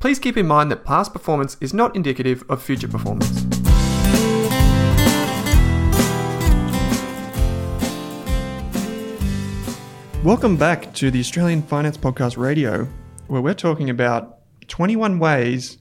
please 0.00 0.18
keep 0.18 0.38
in 0.38 0.46
mind 0.46 0.70
that 0.70 0.82
past 0.82 1.12
performance 1.12 1.58
is 1.60 1.74
not 1.74 1.94
indicative 1.94 2.42
of 2.48 2.62
future 2.62 2.88
performance. 2.88 3.44
Welcome 10.24 10.56
back 10.56 10.94
to 10.94 11.10
the 11.10 11.20
Australian 11.20 11.62
Finance 11.62 11.98
Podcast 11.98 12.38
Radio, 12.38 12.88
where 13.26 13.42
we're 13.42 13.52
talking 13.52 13.90
about 13.90 14.38
21 14.68 15.18
ways 15.18 15.76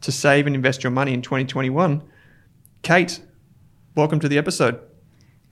to 0.00 0.10
save 0.10 0.46
and 0.46 0.56
invest 0.56 0.82
your 0.82 0.90
money 0.90 1.12
in 1.12 1.20
2021. 1.20 2.02
Kate, 2.82 3.20
welcome 3.94 4.18
to 4.18 4.28
the 4.28 4.38
episode. 4.38 4.80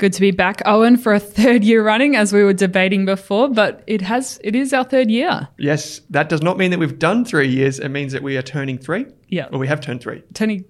Good 0.00 0.14
to 0.14 0.20
be 0.22 0.30
back, 0.30 0.62
Owen, 0.64 0.96
for 0.96 1.12
a 1.12 1.20
third 1.20 1.62
year 1.62 1.84
running, 1.84 2.16
as 2.16 2.32
we 2.32 2.42
were 2.42 2.54
debating 2.54 3.04
before. 3.04 3.50
But 3.50 3.84
it 3.86 4.00
has 4.00 4.40
it 4.42 4.56
is 4.56 4.72
our 4.72 4.82
third 4.82 5.10
year. 5.10 5.46
Yes, 5.58 6.00
that 6.08 6.30
does 6.30 6.40
not 6.40 6.56
mean 6.56 6.70
that 6.70 6.78
we've 6.80 6.98
done 6.98 7.22
three 7.22 7.48
years. 7.48 7.78
It 7.78 7.90
means 7.90 8.12
that 8.14 8.22
we 8.22 8.38
are 8.38 8.42
turning 8.42 8.78
three. 8.78 9.04
Yeah, 9.28 9.48
Or 9.52 9.58
we 9.58 9.68
have 9.68 9.82
turned 9.82 10.00
three. 10.00 10.22
turning 10.32 10.64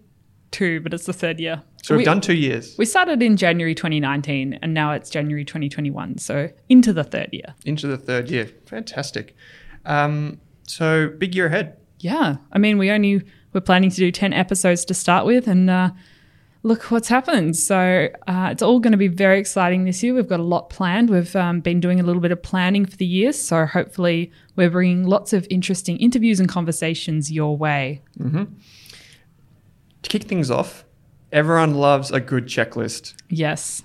two, 0.50 0.80
but 0.80 0.92
it's 0.92 1.06
the 1.06 1.12
third 1.12 1.38
year. 1.38 1.62
So 1.84 1.94
we've 1.94 2.00
we, 2.00 2.04
done 2.04 2.20
two 2.20 2.34
years 2.34 2.74
We 2.76 2.84
started 2.84 3.22
in 3.22 3.36
January 3.36 3.72
2019, 3.72 4.58
and 4.60 4.74
now 4.74 4.90
it's 4.94 5.08
January 5.08 5.44
2021. 5.44 6.18
So 6.18 6.50
into 6.68 6.92
the 6.92 7.04
third 7.04 7.28
year. 7.30 7.54
into 7.64 7.86
the 7.86 7.96
third 7.96 8.32
year. 8.32 8.50
Fantastic. 8.66 9.36
Um, 9.86 10.40
so 10.66 11.08
big 11.08 11.36
year 11.36 11.46
ahead. 11.46 11.76
Yeah, 12.00 12.38
I 12.50 12.58
mean, 12.58 12.78
we 12.78 12.90
only 12.90 13.22
we're 13.52 13.60
planning 13.60 13.90
to 13.90 13.96
do 13.96 14.10
10 14.10 14.32
episodes 14.32 14.84
to 14.86 14.94
start 14.94 15.24
with, 15.24 15.46
and 15.46 15.70
uh, 15.70 15.90
look 16.62 16.90
what's 16.90 17.08
happened. 17.08 17.56
So 17.56 18.08
uh, 18.26 18.48
it's 18.50 18.62
all 18.62 18.80
going 18.80 18.92
to 18.92 18.98
be 18.98 19.08
very 19.08 19.38
exciting 19.38 19.84
this 19.84 20.02
year. 20.02 20.14
We've 20.14 20.28
got 20.28 20.40
a 20.40 20.44
lot 20.44 20.70
planned. 20.70 21.10
We've 21.10 21.34
um, 21.36 21.60
been 21.60 21.80
doing 21.80 22.00
a 22.00 22.02
little 22.02 22.20
bit 22.20 22.32
of 22.32 22.42
planning 22.42 22.84
for 22.84 22.96
the 22.96 23.06
year, 23.06 23.32
so 23.32 23.66
hopefully 23.66 24.30
we're 24.56 24.70
bringing 24.70 25.06
lots 25.06 25.32
of 25.32 25.46
interesting 25.50 25.96
interviews 25.98 26.40
and 26.40 26.48
conversations 26.48 27.32
your 27.32 27.56
way. 27.56 28.02
To 30.02 30.08
kick 30.08 30.24
things 30.24 30.50
off, 30.50 30.84
everyone 31.32 31.74
loves 31.74 32.10
a 32.10 32.20
good 32.20 32.46
checklist. 32.46 33.14
Yes. 33.28 33.82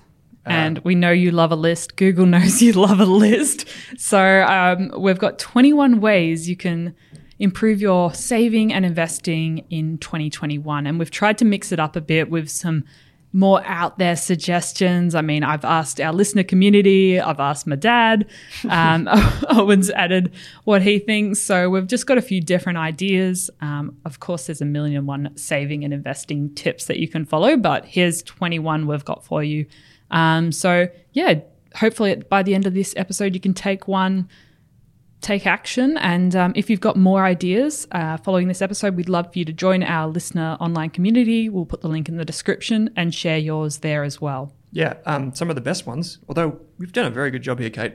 And 0.48 0.78
we 0.84 0.94
know 0.94 1.10
you 1.10 1.32
love 1.32 1.50
a 1.50 1.56
list. 1.56 1.96
Google 1.96 2.24
knows 2.34 2.62
you 2.62 2.72
love 2.72 3.00
a 3.00 3.04
list. 3.04 3.66
So 3.98 4.42
um, 4.42 4.92
we've 4.96 5.18
got 5.18 5.38
21 5.38 6.00
ways 6.00 6.48
you 6.48 6.56
can 6.56 6.94
improve 7.38 7.80
your 7.80 8.14
saving 8.14 8.72
and 8.72 8.84
investing 8.84 9.64
in 9.70 9.98
2021. 9.98 10.86
And 10.86 10.98
we've 10.98 11.10
tried 11.10 11.38
to 11.38 11.44
mix 11.44 11.72
it 11.72 11.80
up 11.80 11.96
a 11.96 12.00
bit 12.00 12.30
with 12.30 12.48
some 12.48 12.84
more 13.32 13.62
out 13.66 13.98
there 13.98 14.16
suggestions. 14.16 15.14
I 15.14 15.20
mean, 15.20 15.44
I've 15.44 15.64
asked 15.64 16.00
our 16.00 16.12
listener 16.12 16.42
community, 16.42 17.20
I've 17.20 17.38
asked 17.38 17.66
my 17.66 17.76
dad. 17.76 18.26
Um, 18.68 19.08
Owen's 19.50 19.90
added 19.90 20.32
what 20.64 20.82
he 20.82 20.98
thinks. 20.98 21.38
So 21.38 21.70
we've 21.70 21.86
just 21.86 22.06
got 22.06 22.18
a 22.18 22.22
few 22.22 22.40
different 22.40 22.78
ideas. 22.78 23.50
Um, 23.60 23.96
of 24.04 24.18
course, 24.18 24.46
there's 24.46 24.60
a 24.60 24.64
million 24.64 24.96
and 24.96 25.06
one 25.06 25.36
saving 25.36 25.84
and 25.84 25.94
investing 25.94 26.54
tips 26.54 26.86
that 26.86 26.98
you 26.98 27.06
can 27.06 27.24
follow, 27.24 27.56
but 27.56 27.84
here's 27.84 28.22
21 28.22 28.86
we've 28.86 29.04
got 29.04 29.24
for 29.24 29.42
you. 29.42 29.66
Um, 30.10 30.52
so, 30.52 30.88
yeah, 31.12 31.40
hopefully 31.76 32.16
by 32.16 32.42
the 32.42 32.54
end 32.54 32.66
of 32.66 32.74
this 32.74 32.94
episode, 32.96 33.34
you 33.34 33.40
can 33.40 33.54
take 33.54 33.86
one 33.86 34.28
take 35.20 35.46
action. 35.46 35.96
And 35.98 36.36
um, 36.36 36.52
if 36.56 36.68
you've 36.70 36.80
got 36.80 36.96
more 36.96 37.24
ideas 37.24 37.86
uh, 37.92 38.16
following 38.18 38.48
this 38.48 38.62
episode, 38.62 38.96
we'd 38.96 39.08
love 39.08 39.32
for 39.32 39.38
you 39.38 39.44
to 39.44 39.52
join 39.52 39.82
our 39.82 40.06
listener 40.08 40.56
online 40.60 40.90
community. 40.90 41.48
We'll 41.48 41.66
put 41.66 41.80
the 41.80 41.88
link 41.88 42.08
in 42.08 42.16
the 42.16 42.24
description 42.24 42.90
and 42.96 43.14
share 43.14 43.38
yours 43.38 43.78
there 43.78 44.04
as 44.04 44.20
well. 44.20 44.52
Yeah, 44.72 44.94
um, 45.06 45.34
some 45.34 45.48
of 45.48 45.54
the 45.56 45.62
best 45.62 45.86
ones, 45.86 46.18
although 46.28 46.60
we've 46.78 46.92
done 46.92 47.06
a 47.06 47.10
very 47.10 47.30
good 47.30 47.42
job 47.42 47.58
here, 47.58 47.70
Kate. 47.70 47.94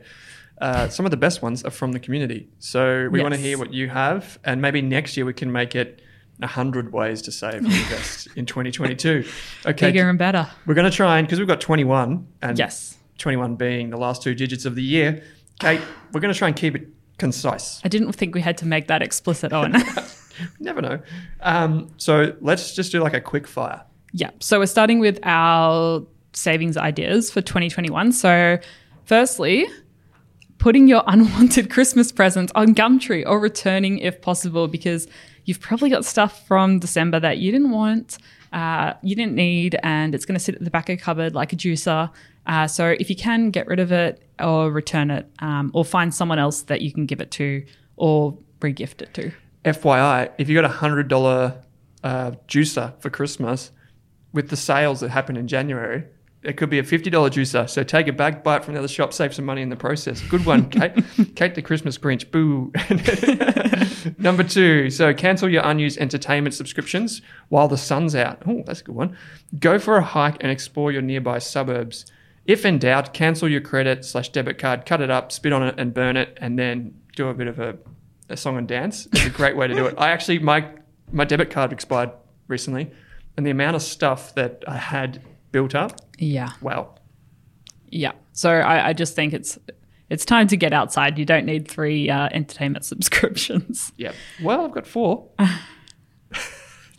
Uh, 0.60 0.88
some 0.90 1.06
of 1.06 1.12
the 1.12 1.18
best 1.18 1.42
ones 1.42 1.64
are 1.64 1.70
from 1.72 1.92
the 1.92 2.00
community. 2.00 2.48
So 2.60 3.08
we 3.12 3.22
want 3.22 3.34
to 3.34 3.40
hear 3.40 3.58
what 3.58 3.74
you 3.74 3.90
have, 3.90 4.40
and 4.44 4.62
maybe 4.62 4.82
next 4.82 5.16
year 5.18 5.26
we 5.26 5.34
can 5.34 5.52
make 5.52 5.76
it 5.76 6.02
100 6.40 6.92
ways 6.92 7.22
to 7.24 7.32
save 7.32 7.56
and 7.56 7.66
invest 7.74 8.28
in 8.36 8.46
2022. 8.46 9.26
Okay, 9.66 9.88
Bigger 9.88 10.10
and 10.10 10.18
better. 10.18 10.48
we're 10.66 10.74
going 10.74 10.90
to 10.90 10.96
try 10.96 11.20
and, 11.20 11.28
because 11.28 11.40
we've 11.40 11.48
got 11.48 11.62
21, 11.62 12.28
and 12.42 12.58
Yes. 12.58 12.98
21 13.20 13.56
being 13.56 13.90
the 13.92 13.98
last 13.98 14.24
two 14.24 14.34
digits 14.34 14.66
of 14.66 14.74
the 14.76 14.82
year, 14.84 15.24
Kate, 15.60 15.82
we're 16.14 16.22
going 16.22 16.34
to 16.34 16.38
try 16.38 16.48
and 16.48 16.58
keep 16.58 16.76
it 16.76 16.88
concise. 17.22 17.80
I 17.86 17.88
didn't 17.88 18.12
think 18.14 18.34
we 18.34 18.42
had 18.42 18.58
to 18.58 18.66
make 18.66 18.88
that 18.88 19.02
explicit, 19.04 19.54
Owen. 19.54 19.76
Never 20.60 20.82
know. 20.82 21.00
Um, 21.42 21.88
so 21.98 22.36
let's 22.42 22.74
just 22.74 22.92
do 22.92 23.00
like 23.00 23.14
a 23.14 23.22
quick 23.22 23.48
fire. 23.48 23.84
Yeah. 24.12 24.32
So 24.40 24.58
we're 24.60 24.66
starting 24.66 25.00
with 25.00 25.20
our 25.24 26.04
savings 26.34 26.78
ideas 26.78 27.32
for 27.32 27.42
2021. 27.42 28.12
So, 28.12 28.58
firstly, 29.06 29.68
putting 30.58 30.88
your 30.88 31.04
unwanted 31.06 31.70
Christmas 31.70 32.12
presents 32.12 32.52
on 32.56 32.74
Gumtree 32.74 33.24
or 33.26 33.40
returning 33.40 34.00
if 34.00 34.20
possible, 34.22 34.68
because 34.68 35.08
you've 35.46 35.60
probably 35.60 35.92
got 35.92 36.04
stuff 36.04 36.46
from 36.48 36.80
December 36.80 37.20
that 37.20 37.38
you 37.38 37.52
didn't 37.52 37.72
want, 37.72 38.18
uh, 38.52 38.94
you 39.04 39.16
didn't 39.16 39.36
need, 39.36 39.78
and 39.84 40.16
it's 40.16 40.26
going 40.26 40.38
to 40.38 40.44
sit 40.44 40.56
at 40.56 40.64
the 40.64 40.72
back 40.72 40.90
of 40.90 40.98
the 40.98 41.04
cupboard 41.04 41.36
like 41.36 41.54
a 41.54 41.56
juicer. 41.56 42.10
Uh, 42.46 42.68
so, 42.68 42.96
if 43.00 43.10
you 43.10 43.16
can, 43.16 43.52
get 43.52 43.68
rid 43.68 43.80
of 43.80 43.92
it 43.92 44.24
or 44.40 44.72
return 44.72 45.12
it, 45.12 45.30
um, 45.40 45.72
or 45.74 45.86
find 45.86 46.14
someone 46.14 46.40
else 46.40 46.64
that 46.64 46.82
you 46.82 46.92
can 46.92 47.06
give 47.06 47.22
it 47.22 47.32
to 47.32 47.64
or 47.98 48.38
regift 48.60 49.02
it 49.02 49.14
to. 49.14 49.32
FYI, 49.66 50.32
if 50.38 50.50
you 50.50 50.56
got 50.56 50.66
a 50.66 50.74
hundred 50.74 51.08
dollar 51.08 51.62
uh, 52.04 52.32
juicer 52.48 53.00
for 53.00 53.10
Christmas, 53.10 53.72
with 54.34 54.50
the 54.50 54.56
sales 54.56 55.02
that 55.02 55.10
happened 55.10 55.38
in 55.38 55.48
January, 55.48 56.04
it 56.44 56.58
could 56.58 56.70
be 56.72 56.80
a 56.80 56.84
fifty 56.84 57.10
dollar 57.10 57.30
juicer. 57.30 57.70
So 57.70 57.84
take 57.84 58.08
a 58.08 58.14
bag, 58.14 58.44
buy 58.44 58.58
it 58.58 58.66
from 58.66 58.74
the 58.74 58.80
other 58.80 58.88
shop, 58.88 59.14
save 59.14 59.34
some 59.34 59.46
money 59.46 59.62
in 59.62 59.70
the 59.70 59.76
process. 59.76 60.22
Good 60.22 60.46
one, 60.46 60.70
Kate. 60.72 60.94
Kate 61.36 61.54
the 61.54 61.62
Christmas 61.62 61.98
Grinch. 61.98 62.32
Boo. 62.32 62.72
Number 64.18 64.44
two. 64.44 64.90
So 64.90 65.14
cancel 65.14 65.50
your 65.50 65.64
unused 65.64 66.00
entertainment 66.00 66.56
subscriptions 66.56 67.22
while 67.50 67.68
the 67.68 67.78
sun's 67.78 68.16
out. 68.16 68.42
Oh, 68.48 68.64
that's 68.66 68.82
a 68.82 68.84
good 68.84 68.96
one. 68.96 69.16
Go 69.60 69.78
for 69.78 69.98
a 69.98 70.04
hike 70.04 70.38
and 70.42 70.52
explore 70.52 70.92
your 70.92 71.04
nearby 71.04 71.38
suburbs. 71.38 72.06
If 72.52 72.66
in 72.66 72.80
doubt, 72.80 73.14
cancel 73.14 73.48
your 73.48 73.62
credit 73.62 74.04
slash 74.04 74.30
debit 74.30 74.58
card, 74.58 74.86
cut 74.86 75.00
it 75.00 75.10
up, 75.10 75.32
spit 75.32 75.54
on 75.54 75.64
it, 75.64 75.76
and 75.78 75.94
burn 75.94 76.18
it, 76.18 76.38
and 76.42 76.60
then 76.60 76.94
do 77.16 77.28
a 77.30 77.34
bit 77.34 77.48
of 77.48 77.60
a, 77.60 77.78
a 78.28 78.36
song 78.36 78.58
and 78.58 78.68
dance. 78.68 79.08
It's 79.14 79.26
a 79.26 79.30
great 79.30 79.56
way 79.56 79.68
to 79.68 79.74
do 79.74 79.86
it. 79.86 79.96
I 79.98 80.10
actually 80.12 80.40
my 80.40 80.68
my 81.14 81.24
debit 81.26 81.50
card 81.50 81.72
expired 81.72 82.12
recently, 82.48 82.92
and 83.38 83.46
the 83.46 83.52
amount 83.52 83.76
of 83.78 83.82
stuff 83.82 84.36
that 84.36 84.64
I 84.68 84.78
had 84.78 85.22
built 85.52 85.76
up, 85.76 85.94
Yeah. 86.18 86.50
wow. 86.62 86.96
Yeah. 87.90 88.14
So 88.34 88.50
I, 88.50 88.90
I 88.90 88.94
just 88.94 89.16
think 89.16 89.34
it's 89.34 89.58
it's 90.10 90.26
time 90.26 90.48
to 90.48 90.58
get 90.58 90.74
outside. 90.74 91.18
You 91.18 91.26
don't 91.26 91.46
need 91.46 91.68
three 91.70 92.10
uh, 92.10 92.28
entertainment 92.34 92.84
subscriptions. 92.92 93.94
Yeah. 93.98 94.12
Well, 94.44 94.66
I've 94.66 94.72
got 94.74 94.86
four. 94.88 95.30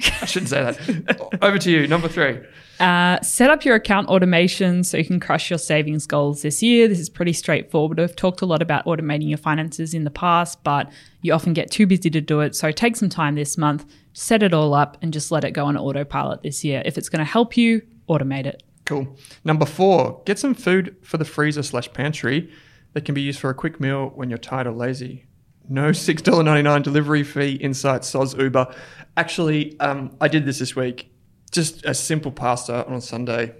I 0.21 0.27
shouldn't 0.27 0.51
say 0.51 0.63
that. 0.63 1.39
Over 1.43 1.59
to 1.59 1.71
you, 1.71 1.87
number 1.87 2.09
three. 2.09 2.41
Uh, 2.81 3.21
set 3.21 3.51
up 3.51 3.65
your 3.65 3.77
account 3.77 4.09
automation 4.09 4.83
so 4.83 4.97
you 4.97 5.05
can 5.05 5.21
crush 5.21 5.51
your 5.51 5.59
savings 5.59 6.07
goals 6.07 6.43
this 6.43 6.63
year. 6.63 6.89
This 6.89 6.99
is 6.99 7.09
pretty 7.09 7.33
straightforward. 7.33 7.99
We've 7.99 8.17
talked 8.17 8.43
a 8.43 8.47
lot 8.47 8.61
about 8.63 8.85
automating 8.87 9.29
your 9.29 9.39
finances 9.39 9.95
in 9.95 10.05
the 10.05 10.11
past, 10.11 10.65
but 10.65 10.91
you 11.21 11.33
often 11.33 11.53
get 11.53 11.71
too 11.71 11.87
busy 11.87 12.11
to 12.11 12.21
do 12.21 12.41
it. 12.41 12.57
So 12.57 12.73
take 12.73 12.97
some 12.97 13.09
time 13.09 13.37
this 13.37 13.57
month, 13.57 13.85
set 14.15 14.43
it 14.43 14.53
all 14.53 14.75
up, 14.75 14.97
and 15.01 15.13
just 15.13 15.31
let 15.31 15.45
it 15.45 15.53
go 15.53 15.67
on 15.67 15.77
autopilot 15.77 16.43
this 16.43 16.65
year. 16.65 16.83
If 16.85 16.99
it's 16.99 17.09
going 17.09 17.25
to 17.25 17.31
help 17.31 17.57
you, 17.57 17.83
automate 18.09 18.47
it. 18.47 18.63
Cool. 18.85 19.17
Number 19.45 19.67
four, 19.67 20.21
get 20.25 20.39
some 20.39 20.55
food 20.55 20.97
for 21.03 21.19
the 21.19 21.25
freezer 21.25 21.63
slash 21.63 21.93
pantry 21.93 22.51
that 22.95 23.05
can 23.05 23.15
be 23.15 23.23
used 23.23 23.39
for 23.39 23.51
a 23.51 23.55
quick 23.55 23.81
meal 23.81 24.11
when 24.15 24.29
you're 24.29 24.39
tired 24.39 24.67
or 24.67 24.73
lazy. 24.73 25.27
No 25.69 25.91
$6.99 25.91 26.83
delivery 26.83 27.23
fee 27.25 27.59
inside 27.61 28.05
SOS 28.05 28.35
Uber. 28.37 28.75
Actually, 29.17 29.79
um, 29.81 30.15
I 30.21 30.29
did 30.29 30.45
this 30.45 30.59
this 30.59 30.75
week. 30.77 31.11
Just 31.51 31.85
a 31.85 31.95
simple 31.95 32.33
pasta 32.33 32.87
on 32.87 32.95
a 32.95 33.01
Sunday. 33.01 33.55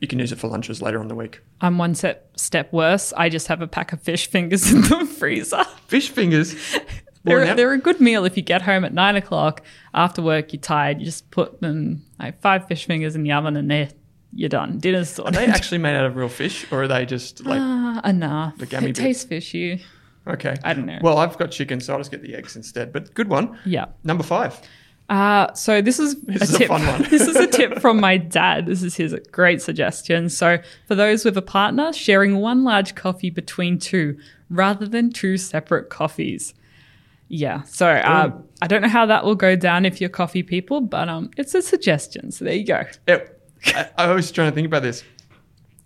You 0.00 0.08
can 0.08 0.18
use 0.18 0.32
it 0.32 0.38
for 0.38 0.48
lunches 0.48 0.82
later 0.82 0.98
on 1.00 1.08
the 1.08 1.14
week. 1.14 1.40
I'm 1.60 1.78
one 1.78 1.94
step 1.94 2.36
step 2.36 2.72
worse. 2.72 3.12
I 3.16 3.28
just 3.28 3.46
have 3.46 3.62
a 3.62 3.68
pack 3.68 3.92
of 3.92 4.02
fish 4.02 4.26
fingers 4.28 4.72
in 4.72 4.80
the 4.82 5.06
freezer. 5.06 5.64
Fish 5.86 6.10
fingers. 6.10 6.54
They're, 7.24 7.44
now- 7.44 7.54
they're 7.54 7.72
a 7.72 7.78
good 7.78 8.00
meal 8.00 8.24
if 8.24 8.36
you 8.36 8.42
get 8.42 8.62
home 8.62 8.84
at 8.84 8.92
nine 8.92 9.14
o'clock 9.14 9.62
after 9.94 10.20
work. 10.20 10.52
You're 10.52 10.60
tired. 10.60 10.98
You 10.98 11.04
just 11.04 11.30
put 11.30 11.60
them 11.60 12.02
like 12.18 12.40
five 12.40 12.66
fish 12.66 12.84
fingers 12.84 13.14
in 13.14 13.22
the 13.22 13.30
oven, 13.30 13.56
and 13.56 13.70
there 13.70 13.90
you're 14.32 14.48
done. 14.48 14.78
Dinner's 14.78 15.20
Are 15.20 15.30
they 15.30 15.46
actually 15.46 15.78
made 15.78 15.94
out 15.94 16.04
of 16.04 16.16
real 16.16 16.28
fish 16.28 16.66
or 16.72 16.82
are 16.82 16.88
they 16.88 17.06
just 17.06 17.44
like, 17.46 17.60
Ah, 17.62 18.00
enough. 18.08 18.58
The 18.58 18.66
gammy 18.66 18.86
it 18.90 18.96
bit. 18.96 19.02
tastes 19.02 19.22
fishy. 19.22 19.84
Okay? 20.26 20.56
I 20.64 20.74
don't 20.74 20.86
know. 20.86 20.98
Well, 21.02 21.18
I've 21.18 21.36
got 21.38 21.50
chicken, 21.50 21.80
so 21.80 21.92
I'll 21.92 21.98
just 22.00 22.10
get 22.10 22.22
the 22.22 22.34
eggs 22.34 22.56
instead. 22.56 22.92
But 22.92 23.14
good 23.14 23.28
one. 23.28 23.58
Yeah. 23.64 23.86
Number 24.04 24.22
five. 24.24 24.60
Uh, 25.08 25.52
so 25.52 25.82
this 25.82 25.98
is 25.98 26.20
This 26.22 26.40
a 26.40 26.44
is 26.44 26.54
a 26.54 26.58
tip. 26.58 26.68
fun 26.68 26.86
one. 26.86 27.02
this 27.10 27.22
is 27.22 27.36
a 27.36 27.46
tip 27.46 27.80
from 27.80 28.00
my 28.00 28.16
dad. 28.38 28.66
This 28.66 28.82
is 28.82 28.94
his 28.96 29.14
great 29.30 29.60
suggestion. 29.60 30.28
So 30.28 30.58
for 30.86 30.94
those 30.94 31.24
with 31.24 31.36
a 31.36 31.42
partner, 31.42 31.92
sharing 31.92 32.36
one 32.38 32.64
large 32.64 32.94
coffee 32.94 33.28
between 33.30 33.78
two 33.78 34.16
rather 34.48 34.86
than 34.86 35.10
two 35.10 35.36
separate 35.36 35.90
coffees. 35.90 36.54
Yeah. 37.28 37.62
So 37.62 37.88
uh, 37.88 38.30
I 38.60 38.66
don't 38.66 38.82
know 38.82 38.88
how 38.88 39.06
that 39.06 39.24
will 39.24 39.34
go 39.34 39.56
down 39.56 39.84
if 39.86 40.00
you're 40.00 40.10
coffee 40.10 40.42
people, 40.42 40.80
but 40.82 41.08
um, 41.08 41.30
it's 41.36 41.54
a 41.54 41.62
suggestion. 41.62 42.30
So 42.30 42.44
there 42.44 42.54
you 42.54 42.64
go. 42.66 42.82
Yeah, 43.08 43.20
I, 43.66 43.88
I 43.98 44.12
was 44.12 44.30
trying 44.30 44.50
to 44.50 44.54
think 44.54 44.66
about 44.66 44.82
this. 44.82 45.02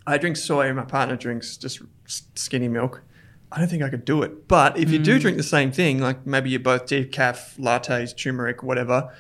I 0.08 0.18
drink 0.18 0.36
soy, 0.36 0.66
and 0.66 0.76
my 0.76 0.84
partner 0.84 1.16
drinks 1.16 1.56
just 1.56 1.80
skinny 2.06 2.68
milk. 2.68 3.02
I 3.56 3.60
don't 3.60 3.68
think 3.68 3.82
I 3.82 3.88
could 3.88 4.04
do 4.04 4.22
it. 4.22 4.46
But 4.48 4.76
if 4.78 4.90
you 4.90 4.98
do 4.98 5.18
drink 5.18 5.38
the 5.38 5.42
same 5.42 5.72
thing, 5.72 5.98
like 5.98 6.26
maybe 6.26 6.50
you're 6.50 6.60
both 6.60 6.84
decaf, 6.86 7.58
lattes, 7.58 8.14
turmeric, 8.14 8.62
whatever, 8.62 9.10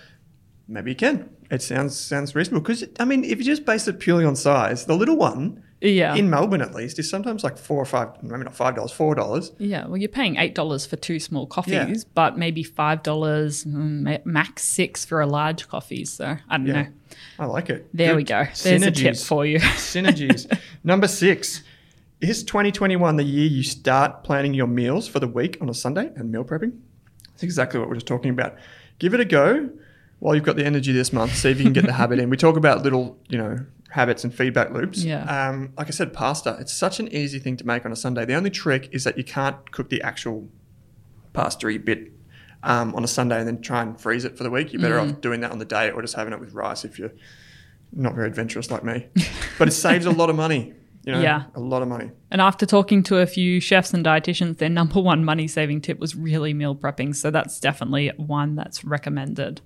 maybe 0.68 0.90
you 0.90 0.96
can. 0.96 1.30
It 1.50 1.62
sounds 1.62 1.96
sounds 1.98 2.34
reasonable 2.34 2.60
because 2.60 2.84
I 3.00 3.04
mean, 3.06 3.24
if 3.24 3.38
you 3.38 3.44
just 3.44 3.64
base 3.64 3.88
it 3.88 3.98
purely 3.98 4.24
on 4.26 4.36
size, 4.36 4.84
the 4.84 4.94
little 4.96 5.16
one 5.16 5.62
Yeah. 5.80 6.14
in 6.16 6.28
Melbourne 6.28 6.60
at 6.60 6.74
least 6.74 6.98
is 6.98 7.08
sometimes 7.08 7.44
like 7.44 7.56
four 7.56 7.78
or 7.80 7.84
five, 7.84 8.08
maybe 8.22 8.42
not 8.44 8.54
five 8.54 8.74
dollars, 8.74 8.90
four 8.92 9.14
dollars. 9.14 9.52
Yeah, 9.58 9.86
well, 9.86 9.96
you're 9.96 10.08
paying 10.08 10.36
eight 10.36 10.54
dollars 10.54 10.84
for 10.84 10.96
two 10.96 11.18
small 11.20 11.46
coffees, 11.46 11.72
Yeah. 11.72 11.94
but 12.14 12.36
maybe 12.36 12.62
five 12.64 13.02
dollars 13.04 13.64
mm, 13.64 14.26
max 14.26 14.64
six 14.64 15.04
for 15.04 15.20
a 15.20 15.26
large 15.26 15.68
coffee. 15.68 16.04
So 16.04 16.36
I 16.48 16.56
don't 16.58 16.66
Yeah. 16.66 16.82
know. 16.82 16.88
I 17.38 17.46
like 17.46 17.70
it. 17.70 17.88
There 17.94 18.08
Good 18.08 18.16
we 18.16 18.24
go. 18.24 18.44
There's 18.62 18.82
a 18.82 18.90
tip 18.90 19.16
for 19.16 19.46
you. 19.46 19.60
Synergies. 19.60 20.52
Number 20.84 21.06
six. 21.08 21.62
Is 22.20 22.42
2021 22.44 23.16
the 23.16 23.24
year 23.24 23.46
you 23.46 23.62
start 23.62 24.24
planning 24.24 24.54
your 24.54 24.66
meals 24.66 25.06
for 25.06 25.20
the 25.20 25.28
week 25.28 25.58
on 25.60 25.68
a 25.68 25.74
Sunday 25.74 26.10
and 26.16 26.32
meal 26.32 26.44
prepping? 26.44 26.78
That's 27.28 27.42
exactly 27.42 27.78
what 27.78 27.88
we're 27.88 27.96
just 27.96 28.06
talking 28.06 28.30
about. 28.30 28.56
Give 28.98 29.12
it 29.12 29.20
a 29.20 29.24
go 29.26 29.68
while 30.20 30.34
you've 30.34 30.44
got 30.44 30.56
the 30.56 30.64
energy 30.64 30.92
this 30.92 31.12
month. 31.12 31.34
See 31.36 31.50
if 31.50 31.58
you 31.58 31.64
can 31.64 31.74
get 31.74 31.84
the 31.84 31.92
habit 32.02 32.18
in. 32.18 32.30
We 32.30 32.38
talk 32.38 32.56
about 32.56 32.82
little, 32.82 33.18
you 33.28 33.36
know, 33.36 33.58
habits 33.90 34.24
and 34.24 34.34
feedback 34.34 34.70
loops. 34.70 35.04
Yeah. 35.04 35.24
Um, 35.24 35.74
like 35.76 35.88
I 35.88 35.90
said, 35.90 36.14
pasta. 36.14 36.56
It's 36.58 36.72
such 36.72 37.00
an 37.00 37.08
easy 37.08 37.38
thing 37.38 37.58
to 37.58 37.66
make 37.66 37.84
on 37.84 37.92
a 37.92 37.96
Sunday. 37.96 38.24
The 38.24 38.34
only 38.34 38.50
trick 38.50 38.88
is 38.92 39.04
that 39.04 39.18
you 39.18 39.24
can't 39.24 39.70
cook 39.70 39.90
the 39.90 40.00
actual 40.00 40.48
pasta 41.34 41.78
bit 41.78 42.12
um, 42.62 42.94
on 42.94 43.04
a 43.04 43.08
Sunday 43.08 43.38
and 43.38 43.46
then 43.46 43.60
try 43.60 43.82
and 43.82 44.00
freeze 44.00 44.24
it 44.24 44.38
for 44.38 44.42
the 44.42 44.50
week. 44.50 44.72
You're 44.72 44.80
better 44.80 44.96
Mm. 44.98 45.12
off 45.16 45.20
doing 45.20 45.40
that 45.40 45.50
on 45.52 45.58
the 45.58 45.66
day 45.66 45.90
or 45.90 46.00
just 46.00 46.14
having 46.14 46.32
it 46.32 46.40
with 46.40 46.54
rice 46.54 46.82
if 46.86 46.98
you're 46.98 47.12
not 47.92 48.14
very 48.14 48.26
adventurous 48.26 48.70
like 48.70 48.84
me. 48.84 49.08
but 49.58 49.68
it 49.68 49.72
saves 49.72 50.06
a 50.06 50.10
lot 50.10 50.30
of 50.30 50.36
money. 50.36 50.72
You 51.06 51.12
know, 51.12 51.20
Yeah. 51.20 51.44
a 51.54 51.60
lot 51.60 51.82
of 51.82 51.88
money. 51.88 52.10
And 52.32 52.40
after 52.40 52.66
talking 52.66 53.02
to 53.04 53.18
a 53.18 53.26
few 53.26 53.60
chefs 53.60 53.94
and 53.94 54.04
dietitians, 54.04 54.58
their 54.58 54.68
number 54.68 55.00
one 55.00 55.24
money 55.24 55.46
saving 55.46 55.80
tip 55.80 56.00
was 56.00 56.16
really 56.16 56.52
meal 56.52 56.74
prepping. 56.74 57.14
So 57.14 57.30
that's 57.30 57.60
definitely 57.60 58.10
one 58.16 58.56
that's 58.56 58.84
recommended. 58.84 59.60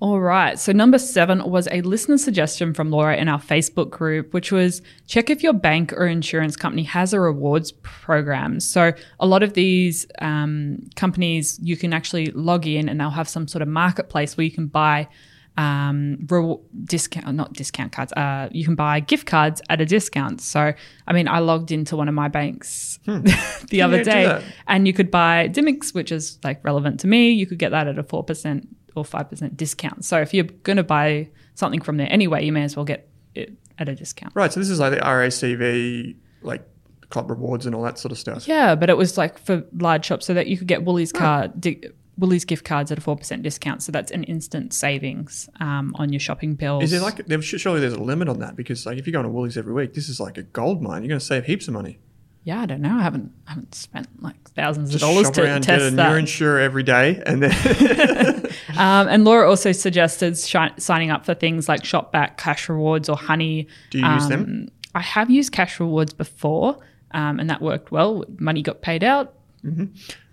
All 0.00 0.20
right. 0.20 0.58
So 0.58 0.70
number 0.72 0.98
seven 0.98 1.42
was 1.50 1.66
a 1.70 1.80
listener 1.82 2.18
suggestion 2.18 2.74
from 2.74 2.90
Laura 2.90 3.16
in 3.16 3.26
our 3.28 3.38
Facebook 3.40 3.90
group, 3.90 4.32
which 4.34 4.52
was 4.52 4.82
check 5.06 5.28
if 5.30 5.42
your 5.42 5.54
bank 5.54 5.92
or 5.92 6.06
insurance 6.06 6.56
company 6.56 6.82
has 6.84 7.12
a 7.12 7.20
rewards 7.20 7.72
program. 7.82 8.60
So 8.60 8.92
a 9.18 9.26
lot 9.26 9.42
of 9.42 9.54
these 9.54 10.06
um, 10.20 10.84
companies, 10.94 11.58
you 11.62 11.76
can 11.76 11.92
actually 11.92 12.26
log 12.32 12.66
in 12.66 12.88
and 12.88 13.00
they'll 13.00 13.10
have 13.10 13.28
some 13.28 13.48
sort 13.48 13.62
of 13.62 13.68
marketplace 13.68 14.36
where 14.36 14.44
you 14.44 14.50
can 14.52 14.66
buy 14.66 15.08
um, 15.56 16.18
re- 16.28 16.56
discount, 16.84 17.34
not 17.36 17.52
discount 17.52 17.92
cards. 17.92 18.12
Uh, 18.12 18.48
you 18.50 18.64
can 18.64 18.74
buy 18.74 19.00
gift 19.00 19.26
cards 19.26 19.62
at 19.70 19.80
a 19.80 19.86
discount. 19.86 20.40
So, 20.40 20.72
I 21.06 21.12
mean, 21.12 21.28
I 21.28 21.38
logged 21.38 21.70
into 21.70 21.96
one 21.96 22.08
of 22.08 22.14
my 22.14 22.28
banks 22.28 22.98
the 23.06 23.82
other 23.82 24.02
day, 24.02 24.42
and 24.66 24.86
you 24.86 24.92
could 24.92 25.10
buy 25.10 25.48
Dymocks, 25.48 25.94
which 25.94 26.10
is 26.10 26.38
like 26.42 26.64
relevant 26.64 27.00
to 27.00 27.06
me. 27.06 27.30
You 27.30 27.46
could 27.46 27.58
get 27.58 27.70
that 27.70 27.86
at 27.86 27.98
a 27.98 28.02
four 28.02 28.24
percent 28.24 28.68
or 28.96 29.04
five 29.04 29.30
percent 29.30 29.56
discount. 29.56 30.04
So, 30.04 30.20
if 30.20 30.34
you're 30.34 30.44
going 30.44 30.76
to 30.76 30.84
buy 30.84 31.28
something 31.54 31.80
from 31.80 31.96
there 31.96 32.10
anyway, 32.10 32.44
you 32.44 32.52
may 32.52 32.62
as 32.64 32.76
well 32.76 32.84
get 32.84 33.08
it 33.34 33.52
at 33.78 33.88
a 33.88 33.94
discount. 33.94 34.32
Right. 34.34 34.52
So 34.52 34.60
this 34.60 34.70
is 34.70 34.80
like 34.80 34.92
the 34.92 35.00
RACV, 35.00 36.16
like 36.42 36.62
club 37.10 37.30
rewards 37.30 37.66
and 37.66 37.74
all 37.74 37.82
that 37.82 37.98
sort 37.98 38.12
of 38.12 38.18
stuff. 38.18 38.46
Yeah, 38.48 38.74
but 38.74 38.90
it 38.90 38.96
was 38.96 39.16
like 39.16 39.38
for 39.38 39.64
large 39.78 40.04
shops, 40.04 40.26
so 40.26 40.34
that 40.34 40.46
you 40.46 40.56
could 40.56 40.68
get 40.68 40.84
Woolies 40.84 41.12
card. 41.12 41.60
Di- 41.60 41.82
Woolies 42.18 42.44
gift 42.44 42.64
cards 42.64 42.92
at 42.92 42.98
a 42.98 43.00
four 43.00 43.16
percent 43.16 43.42
discount, 43.42 43.82
so 43.82 43.90
that's 43.92 44.12
an 44.12 44.24
instant 44.24 44.72
savings 44.72 45.48
um, 45.60 45.94
on 45.98 46.12
your 46.12 46.20
shopping 46.20 46.54
bills. 46.54 46.84
Is 46.84 46.90
there 46.92 47.00
like 47.00 47.20
surely 47.42 47.80
there's 47.80 47.92
a 47.94 48.00
limit 48.02 48.28
on 48.28 48.38
that 48.40 48.54
because 48.56 48.86
like 48.86 48.98
if 48.98 49.06
you're 49.06 49.12
going 49.12 49.24
to 49.24 49.30
Woolies 49.30 49.56
every 49.56 49.72
week, 49.72 49.94
this 49.94 50.08
is 50.08 50.20
like 50.20 50.38
a 50.38 50.42
gold 50.42 50.80
mine. 50.82 51.02
You're 51.02 51.08
going 51.08 51.20
to 51.20 51.24
save 51.26 51.44
heaps 51.46 51.66
of 51.68 51.74
money. 51.74 51.98
Yeah, 52.44 52.60
I 52.60 52.66
don't 52.66 52.82
know. 52.82 52.94
I 52.98 53.02
haven't 53.02 53.32
I 53.46 53.50
haven't 53.52 53.74
spent 53.74 54.22
like 54.22 54.36
thousands 54.50 54.92
Just 54.92 55.02
of 55.02 55.08
dollars 55.10 55.26
shop 55.28 55.34
to 55.34 55.42
around, 55.44 55.64
get 55.66 55.76
a 55.76 55.78
test 55.80 55.90
new 55.92 55.96
that. 55.96 56.16
insurer 56.18 56.60
every 56.60 56.82
day, 56.82 57.22
and 57.26 57.42
then 57.42 58.46
Um, 58.76 59.08
and 59.08 59.24
Laura 59.24 59.48
also 59.48 59.72
suggested 59.72 60.36
shi- 60.38 60.74
signing 60.78 61.10
up 61.10 61.24
for 61.24 61.34
things 61.34 61.68
like 61.68 61.82
Shopback, 61.82 62.36
Cash 62.36 62.68
Rewards, 62.68 63.08
or 63.08 63.16
Honey. 63.16 63.68
do 63.90 63.98
you 63.98 64.06
use 64.06 64.24
Um, 64.24 64.30
them? 64.30 64.68
I 64.94 65.00
have 65.00 65.30
used 65.30 65.52
Cash 65.52 65.80
Rewards 65.80 66.12
before, 66.12 66.78
um, 67.12 67.40
and 67.40 67.48
that 67.50 67.62
worked 67.62 67.90
well. 67.92 68.24
Money 68.38 68.62
got 68.62 68.82
paid 68.82 69.02
out. 69.04 69.32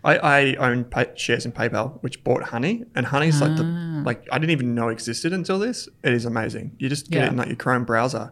I, 0.04 0.18
I 0.18 0.56
own 0.56 0.84
pay, 0.86 1.08
shares 1.16 1.46
in 1.46 1.52
PayPal, 1.52 2.02
which 2.04 2.24
bought 2.24 2.44
Honey, 2.44 2.84
and 2.96 3.06
Honey's 3.06 3.40
like 3.42 3.56
the 3.56 3.64
Ah. 3.64 4.02
like 4.06 4.28
I 4.32 4.40
didn't 4.40 4.52
even 4.52 4.76
know 4.76 4.90
existed 4.90 5.32
until 5.34 5.60
this. 5.60 5.88
It 6.04 6.14
is 6.14 6.26
amazing. 6.26 6.72
You 6.80 6.90
just 6.90 7.10
get 7.12 7.20
Yeah. 7.20 7.26
it 7.28 7.32
in 7.32 7.38
like 7.38 7.48
your 7.48 7.56
Chrome 7.56 7.86
browser, 7.86 8.32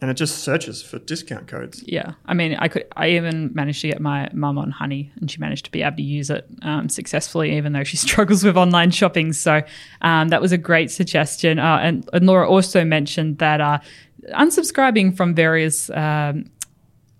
and 0.00 0.10
it 0.10 0.14
just 0.14 0.38
searches 0.38 0.82
for 0.82 0.98
discount 0.98 1.46
codes. 1.46 1.84
Yeah, 1.86 2.14
I 2.24 2.32
mean, 2.34 2.56
I 2.58 2.68
could. 2.68 2.84
I 2.96 3.10
even 3.10 3.50
managed 3.54 3.82
to 3.82 3.88
get 3.88 4.00
my 4.00 4.28
mum 4.32 4.56
on 4.58 4.70
Honey, 4.70 5.12
and 5.20 5.30
she 5.30 5.38
managed 5.38 5.66
to 5.66 5.70
be 5.70 5.82
able 5.82 5.98
to 5.98 6.02
use 6.02 6.30
it 6.30 6.46
um, 6.62 6.88
successfully, 6.88 7.56
even 7.56 7.72
though 7.74 7.84
she 7.84 7.96
struggles 8.08 8.42
with 8.42 8.56
online 8.56 8.90
shopping. 8.90 9.32
So 9.34 9.62
um, 10.00 10.28
that 10.28 10.40
was 10.40 10.52
a 10.52 10.58
great 10.58 10.90
suggestion. 10.90 11.58
Uh, 11.58 11.78
and, 11.82 12.08
and 12.14 12.26
Laura 12.26 12.48
also 12.48 12.82
mentioned 12.84 13.38
that 13.38 13.60
uh, 13.60 13.78
unsubscribing 14.34 15.16
from 15.16 15.34
various 15.34 15.90
um, 15.90 16.46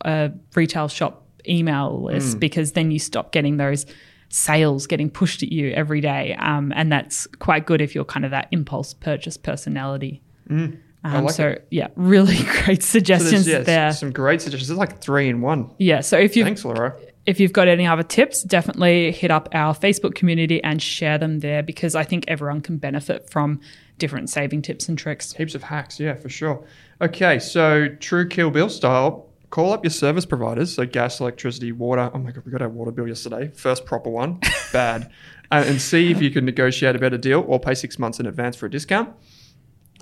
uh, 0.04 0.30
retail 0.54 0.88
shop 0.88 1.26
email 1.48 2.02
lists 2.02 2.34
because 2.34 2.72
then 2.72 2.90
you 2.90 2.98
stop 2.98 3.32
getting 3.32 3.56
those 3.56 3.86
sales 4.32 4.86
getting 4.86 5.10
pushed 5.10 5.42
at 5.42 5.50
you 5.50 5.70
every 5.72 6.00
day, 6.00 6.34
um, 6.38 6.72
and 6.76 6.90
that's 6.92 7.26
quite 7.38 7.66
good 7.66 7.80
if 7.80 7.94
you're 7.94 8.04
kind 8.04 8.24
of 8.24 8.30
that 8.30 8.46
impulse 8.52 8.94
purchase 8.94 9.36
personality. 9.36 10.22
Um, 10.48 11.24
like 11.24 11.30
so 11.34 11.56
yeah, 11.70 11.88
really 11.96 12.36
great 12.64 12.82
So 12.82 12.98
suggestions 12.98 13.46
yeah, 13.48 13.60
there. 13.60 13.92
some 13.92 14.12
great 14.12 14.42
suggestions. 14.42 14.68
There's 14.68 14.78
like 14.78 15.00
three 15.00 15.28
in 15.28 15.40
one. 15.40 15.70
Yeah. 15.78 16.00
So 16.00 16.18
if 16.18 16.36
you 16.36 16.44
Thanks, 16.44 16.64
Laura. 16.64 16.94
if 17.26 17.40
you've 17.40 17.52
got 17.54 17.68
any 17.68 17.86
other 17.86 18.02
tips, 18.02 18.42
definitely 18.42 19.10
hit 19.12 19.30
up 19.30 19.48
our 19.52 19.74
Facebook 19.74 20.14
community 20.14 20.62
and 20.62 20.82
share 20.82 21.16
them 21.18 21.40
there 21.40 21.62
because 21.62 21.94
I 21.94 22.04
think 22.04 22.24
everyone 22.28 22.60
can 22.60 22.76
benefit 22.76 23.30
from 23.30 23.60
different 23.98 24.28
saving 24.28 24.62
tips 24.62 24.88
and 24.88 24.98
tricks. 24.98 25.32
Heaps 25.32 25.54
of 25.54 25.62
hacks, 25.62 25.98
yeah, 25.98 26.14
for 26.14 26.28
sure. 26.28 26.62
Okay, 27.00 27.38
so 27.38 27.88
true 28.00 28.28
Kill 28.28 28.50
Bill 28.50 28.68
style. 28.68 29.26
Call 29.50 29.72
up 29.72 29.84
your 29.84 29.90
service 29.90 30.24
providers, 30.24 30.74
so 30.74 30.86
gas, 30.86 31.18
electricity, 31.20 31.72
water. 31.72 32.08
Oh 32.14 32.18
my 32.18 32.30
god, 32.30 32.44
we 32.46 32.52
got 32.52 32.62
our 32.62 32.68
water 32.68 32.92
bill 32.92 33.08
yesterday. 33.08 33.48
First 33.54 33.84
proper 33.84 34.08
one, 34.08 34.38
bad, 34.72 35.10
uh, 35.50 35.64
and 35.66 35.80
see 35.80 36.10
if 36.12 36.22
you 36.22 36.30
can 36.30 36.44
negotiate 36.44 36.94
a 36.94 37.00
better 37.00 37.18
deal 37.18 37.44
or 37.48 37.58
pay 37.58 37.74
six 37.74 37.98
months 37.98 38.20
in 38.20 38.26
advance 38.26 38.54
for 38.54 38.66
a 38.66 38.70
discount. 38.70 39.12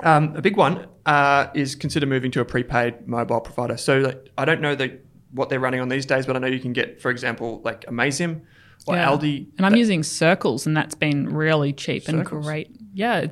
Um, 0.03 0.37
a 0.37 0.43
big 0.43 0.57
one 0.59 0.87
uh, 1.07 1.47
is 1.55 1.75
consider 1.75 2.05
moving 2.07 2.31
to 2.33 2.41
a 2.41 2.45
prepaid 2.45 3.09
mobile 3.09 3.41
provider. 3.41 3.77
So 3.79 3.99
like, 4.01 4.29
I 4.37 4.45
don't 4.45 4.61
know 4.61 4.75
the, 4.75 4.99
what 5.33 5.49
they're 5.49 5.59
running 5.61 5.81
on 5.81 5.89
these 5.89 6.05
days, 6.07 6.27
but 6.27 6.37
I 6.37 6.39
know 6.41 6.47
you 6.47 6.61
can 6.61 6.73
get, 6.75 7.01
for 7.01 7.11
example, 7.11 7.61
like 7.65 7.87
Amaysim 7.87 8.43
or 8.87 8.97
Yeah. 8.97 9.09
Aldi. 9.09 9.47
And 9.57 9.65
I'm 9.67 9.73
that- 9.73 9.79
using 9.79 10.03
Circles, 10.03 10.67
and 10.67 10.77
that's 10.77 10.95
been 10.95 11.35
really 11.35 11.73
cheap 11.73 12.07
and 12.07 12.25
great. 12.25 12.71
Yeah. 12.93 13.29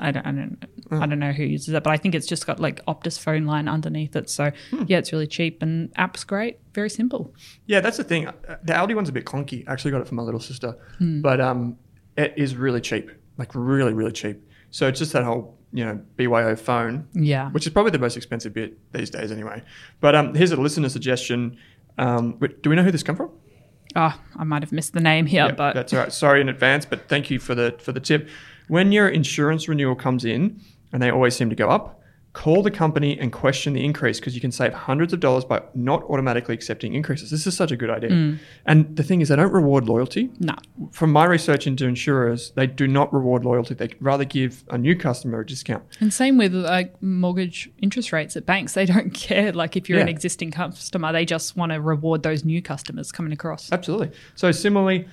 I 0.00 0.10
don't, 0.10 0.26
I 0.26 0.32
don't, 0.32 0.64
Oh. 0.90 1.00
I 1.00 1.06
don't 1.06 1.18
know 1.18 1.32
who 1.32 1.44
uses 1.44 1.72
it, 1.74 1.82
but 1.82 1.90
I 1.92 1.96
think 1.96 2.14
it's 2.14 2.26
just 2.26 2.46
got 2.46 2.60
like 2.60 2.84
Optus 2.86 3.18
phone 3.18 3.46
line 3.46 3.68
underneath 3.68 4.14
it. 4.16 4.28
So 4.28 4.52
Hmm. 4.70 4.84
yeah, 4.86 4.98
it's 4.98 5.12
really 5.12 5.26
cheap 5.26 5.62
and 5.62 5.90
app's 5.96 6.24
great, 6.24 6.58
very 6.74 6.90
simple. 6.90 7.34
Yeah, 7.66 7.80
that's 7.80 7.96
the 7.96 8.04
thing. 8.04 8.24
The 8.64 8.72
Aldi 8.74 8.94
one's 8.94 9.08
a 9.08 9.12
bit 9.12 9.24
clunky. 9.24 9.66
I 9.66 9.72
actually 9.72 9.92
got 9.92 10.02
it 10.02 10.06
from 10.08 10.16
my 10.16 10.22
little 10.22 10.40
sister, 10.40 10.76
Hmm. 10.98 11.22
but 11.22 11.40
um, 11.40 11.76
it 12.16 12.34
is 12.36 12.54
really 12.56 12.80
cheap, 12.82 13.10
like 13.38 13.50
really, 13.54 13.94
really 13.94 14.12
cheap. 14.12 14.46
So 14.70 14.86
it's 14.88 14.98
just 14.98 15.12
that 15.14 15.24
whole 15.24 15.58
you 15.72 15.84
know 15.84 16.00
BYO 16.16 16.54
phone, 16.54 17.08
Yeah. 17.14 17.50
which 17.50 17.66
is 17.66 17.72
probably 17.72 17.90
the 17.92 17.98
most 17.98 18.16
expensive 18.16 18.52
bit 18.54 18.78
these 18.92 19.10
days 19.10 19.32
anyway. 19.32 19.62
But 20.00 20.14
um, 20.14 20.34
here's 20.34 20.52
a 20.52 20.56
listener 20.56 20.88
suggestion. 20.90 21.56
Um, 21.98 22.38
do 22.62 22.70
we 22.70 22.76
know 22.76 22.82
who 22.82 22.90
this 22.92 23.02
come 23.02 23.16
from? 23.16 23.30
Oh, 23.96 24.20
I 24.36 24.44
might 24.44 24.62
have 24.62 24.72
missed 24.72 24.92
the 24.92 25.00
name 25.00 25.26
here, 25.26 25.46
Yeah, 25.46 25.52
but 25.52 25.74
that's 25.74 25.92
all 25.92 26.00
right. 26.00 26.12
Sorry 26.12 26.40
in 26.40 26.48
advance, 26.48 26.84
but 26.84 27.08
thank 27.08 27.30
you 27.30 27.38
for 27.38 27.54
the 27.54 27.74
for 27.78 27.92
the 27.92 28.00
tip. 28.00 28.28
When 28.68 28.92
your 28.92 29.08
insurance 29.08 29.68
renewal 29.68 29.94
comes 29.94 30.24
in, 30.24 30.60
and 30.92 31.02
they 31.02 31.10
always 31.10 31.34
seem 31.36 31.50
to 31.50 31.56
go 31.56 31.68
up, 31.68 32.00
call 32.34 32.64
the 32.64 32.70
company 32.70 33.16
and 33.18 33.32
question 33.32 33.74
the 33.74 33.84
increase 33.84 34.18
because 34.18 34.34
you 34.34 34.40
can 34.40 34.50
save 34.50 34.72
hundreds 34.72 35.12
of 35.12 35.20
dollars 35.20 35.44
by 35.44 35.62
not 35.74 36.02
automatically 36.04 36.52
accepting 36.52 36.92
increases. 36.92 37.30
This 37.30 37.46
is 37.46 37.56
such 37.56 37.70
a 37.70 37.76
good 37.76 37.90
idea. 37.90 38.10
Mm. 38.10 38.38
And 38.66 38.96
the 38.96 39.04
thing 39.04 39.20
is, 39.20 39.28
they 39.28 39.36
don't 39.36 39.52
reward 39.52 39.86
loyalty. 39.88 40.30
no. 40.40 40.54
From 40.90 41.12
my 41.12 41.26
research 41.26 41.66
into 41.68 41.86
insurers, 41.86 42.50
they 42.56 42.66
do 42.66 42.88
not 42.88 43.12
reward 43.12 43.44
loyalty. 43.44 43.74
They 43.74 43.90
rather 44.00 44.24
give 44.24 44.64
a 44.68 44.76
new 44.76 44.96
customer 44.96 45.40
a 45.40 45.46
discount. 45.46 45.84
And 46.00 46.12
same 46.12 46.36
with 46.36 46.52
like 46.54 47.00
mortgage 47.00 47.70
interest 47.80 48.12
rates 48.12 48.36
at 48.36 48.44
banks. 48.46 48.74
They 48.74 48.86
don't 48.86 49.10
care. 49.14 49.52
Like 49.52 49.76
if 49.76 49.88
you're 49.88 50.00
an 50.00 50.08
existing 50.08 50.50
customer, 50.50 51.12
they 51.12 51.24
just 51.24 51.56
want 51.56 51.70
to 51.70 51.80
reward 51.80 52.24
those 52.24 52.44
new 52.44 52.60
customers 52.60 53.12
coming 53.12 53.32
across. 53.32 53.70
Absolutely. 53.70 54.10
So 54.34 54.50
similarly, 54.50 55.06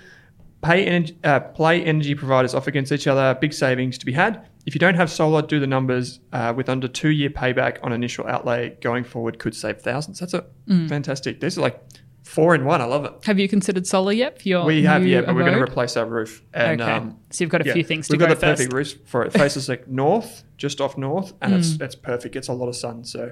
Pay 0.61 0.85
energy, 0.85 1.17
uh, 1.23 1.39
play 1.39 1.83
energy 1.83 2.13
providers 2.15 2.53
off 2.53 2.67
against 2.67 2.91
each 2.91 3.07
other. 3.07 3.35
Big 3.41 3.51
savings 3.53 3.97
to 3.97 4.05
be 4.05 4.11
had. 4.11 4.45
If 4.67 4.75
you 4.75 4.79
don't 4.79 4.93
have 4.95 5.09
solar, 5.09 5.41
do 5.41 5.59
the 5.59 5.65
numbers. 5.67 6.19
Uh, 6.31 6.53
with 6.55 6.69
under 6.69 6.87
two 6.87 7.09
year 7.09 7.29
payback 7.31 7.77
on 7.83 7.91
initial 7.93 8.27
outlay, 8.27 8.77
going 8.81 9.03
forward 9.03 9.39
could 9.39 9.55
save 9.55 9.81
thousands. 9.81 10.19
That's 10.19 10.33
a 10.35 10.45
Mm. 10.69 10.87
fantastic. 10.87 11.39
This 11.39 11.55
is 11.55 11.57
like 11.59 11.81
four 12.23 12.53
in 12.53 12.63
one. 12.63 12.79
I 12.79 12.85
love 12.85 13.03
it. 13.05 13.11
Have 13.25 13.39
you 13.39 13.49
considered 13.49 13.87
solar 13.87 14.13
yet 14.13 14.39
for 14.39 14.47
your 14.47 14.63
We 14.65 14.83
have, 14.83 15.05
yeah, 15.05 15.21
but 15.21 15.33
we're 15.33 15.41
going 15.41 15.55
to 15.55 15.61
replace 15.63 15.97
our 15.97 16.05
roof. 16.05 16.43
And, 16.53 16.79
okay, 16.79 16.91
um, 16.91 17.17
so 17.31 17.43
you've 17.43 17.49
got 17.51 17.61
a 17.61 17.65
yeah, 17.65 17.73
few 17.73 17.83
things 17.83 18.07
to 18.07 18.13
we've 18.13 18.19
go 18.19 18.27
got 18.27 18.35
the 18.35 18.45
first. 18.45 18.59
perfect 18.59 18.73
roof 18.73 18.93
for 19.09 19.23
it. 19.23 19.33
It 19.35 19.39
faces 19.39 19.67
like 19.67 19.87
north, 19.87 20.43
just 20.57 20.79
off 20.79 20.95
north, 20.95 21.33
and 21.41 21.53
Mm. 21.55 21.57
it's 21.57 21.81
it's 21.81 21.95
perfect. 21.95 22.35
It's 22.35 22.47
a 22.47 22.53
lot 22.53 22.67
of 22.69 22.75
sun. 22.75 23.03
So, 23.03 23.31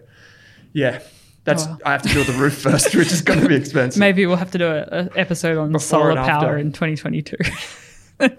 yeah, 0.73 0.99
that's 1.43 1.65
Oh, 1.65 1.71
wow. 1.71 1.77
I 1.85 1.91
have 1.93 2.01
to 2.03 2.13
build 2.13 2.27
the 2.27 2.33
roof 2.33 2.57
first, 2.57 2.95
which 2.95 3.11
is 3.11 3.21
going 3.21 3.39
to 3.41 3.47
be 3.47 3.55
expensive. 3.63 3.99
Maybe 3.99 4.25
we'll 4.25 4.37
have 4.37 4.51
to 4.51 4.57
do 4.57 4.67
an 4.71 5.09
episode 5.15 5.57
on 5.57 5.71
Before 5.71 5.79
solar 5.79 6.15
power 6.15 6.57
in 6.57 6.71
2022. 6.71 7.37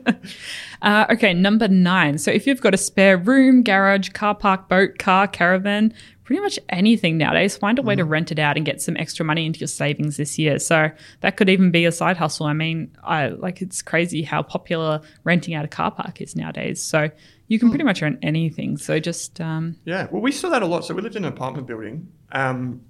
uh, 0.82 1.06
okay, 1.10 1.34
number 1.34 1.68
nine. 1.68 2.18
So 2.18 2.30
if 2.30 2.46
you've 2.46 2.60
got 2.60 2.74
a 2.74 2.78
spare 2.78 3.16
room, 3.16 3.62
garage, 3.62 4.10
car 4.10 4.34
park, 4.34 4.68
boat, 4.68 4.98
car, 4.98 5.26
caravan, 5.26 5.94
pretty 6.24 6.42
much 6.42 6.58
anything 6.68 7.18
nowadays, 7.18 7.56
find 7.56 7.78
a 7.78 7.82
way 7.82 7.96
to 7.96 8.04
rent 8.04 8.30
it 8.30 8.38
out 8.38 8.56
and 8.56 8.64
get 8.64 8.80
some 8.80 8.96
extra 8.96 9.24
money 9.24 9.46
into 9.46 9.58
your 9.58 9.66
savings 9.66 10.16
this 10.16 10.38
year. 10.38 10.58
So 10.58 10.90
that 11.22 11.36
could 11.36 11.48
even 11.48 11.70
be 11.70 11.86
a 11.86 11.92
side 11.92 12.16
hustle. 12.16 12.46
I 12.46 12.52
mean, 12.52 12.96
I 13.02 13.28
like 13.28 13.62
it's 13.62 13.82
crazy 13.82 14.22
how 14.22 14.42
popular 14.42 15.00
renting 15.24 15.54
out 15.54 15.64
a 15.64 15.68
car 15.68 15.90
park 15.90 16.20
is 16.20 16.36
nowadays. 16.36 16.80
So 16.80 17.10
you 17.48 17.58
can 17.58 17.70
pretty 17.70 17.84
much 17.84 18.00
rent 18.00 18.20
anything. 18.22 18.76
So 18.76 19.00
just 19.00 19.40
um, 19.40 19.76
Yeah, 19.84 20.06
well, 20.12 20.22
we 20.22 20.30
saw 20.30 20.50
that 20.50 20.62
a 20.62 20.66
lot. 20.66 20.84
So 20.84 20.94
we 20.94 21.02
lived 21.02 21.16
in 21.16 21.24
an 21.24 21.32
apartment 21.32 21.66
building, 21.66 22.06
um, 22.30 22.82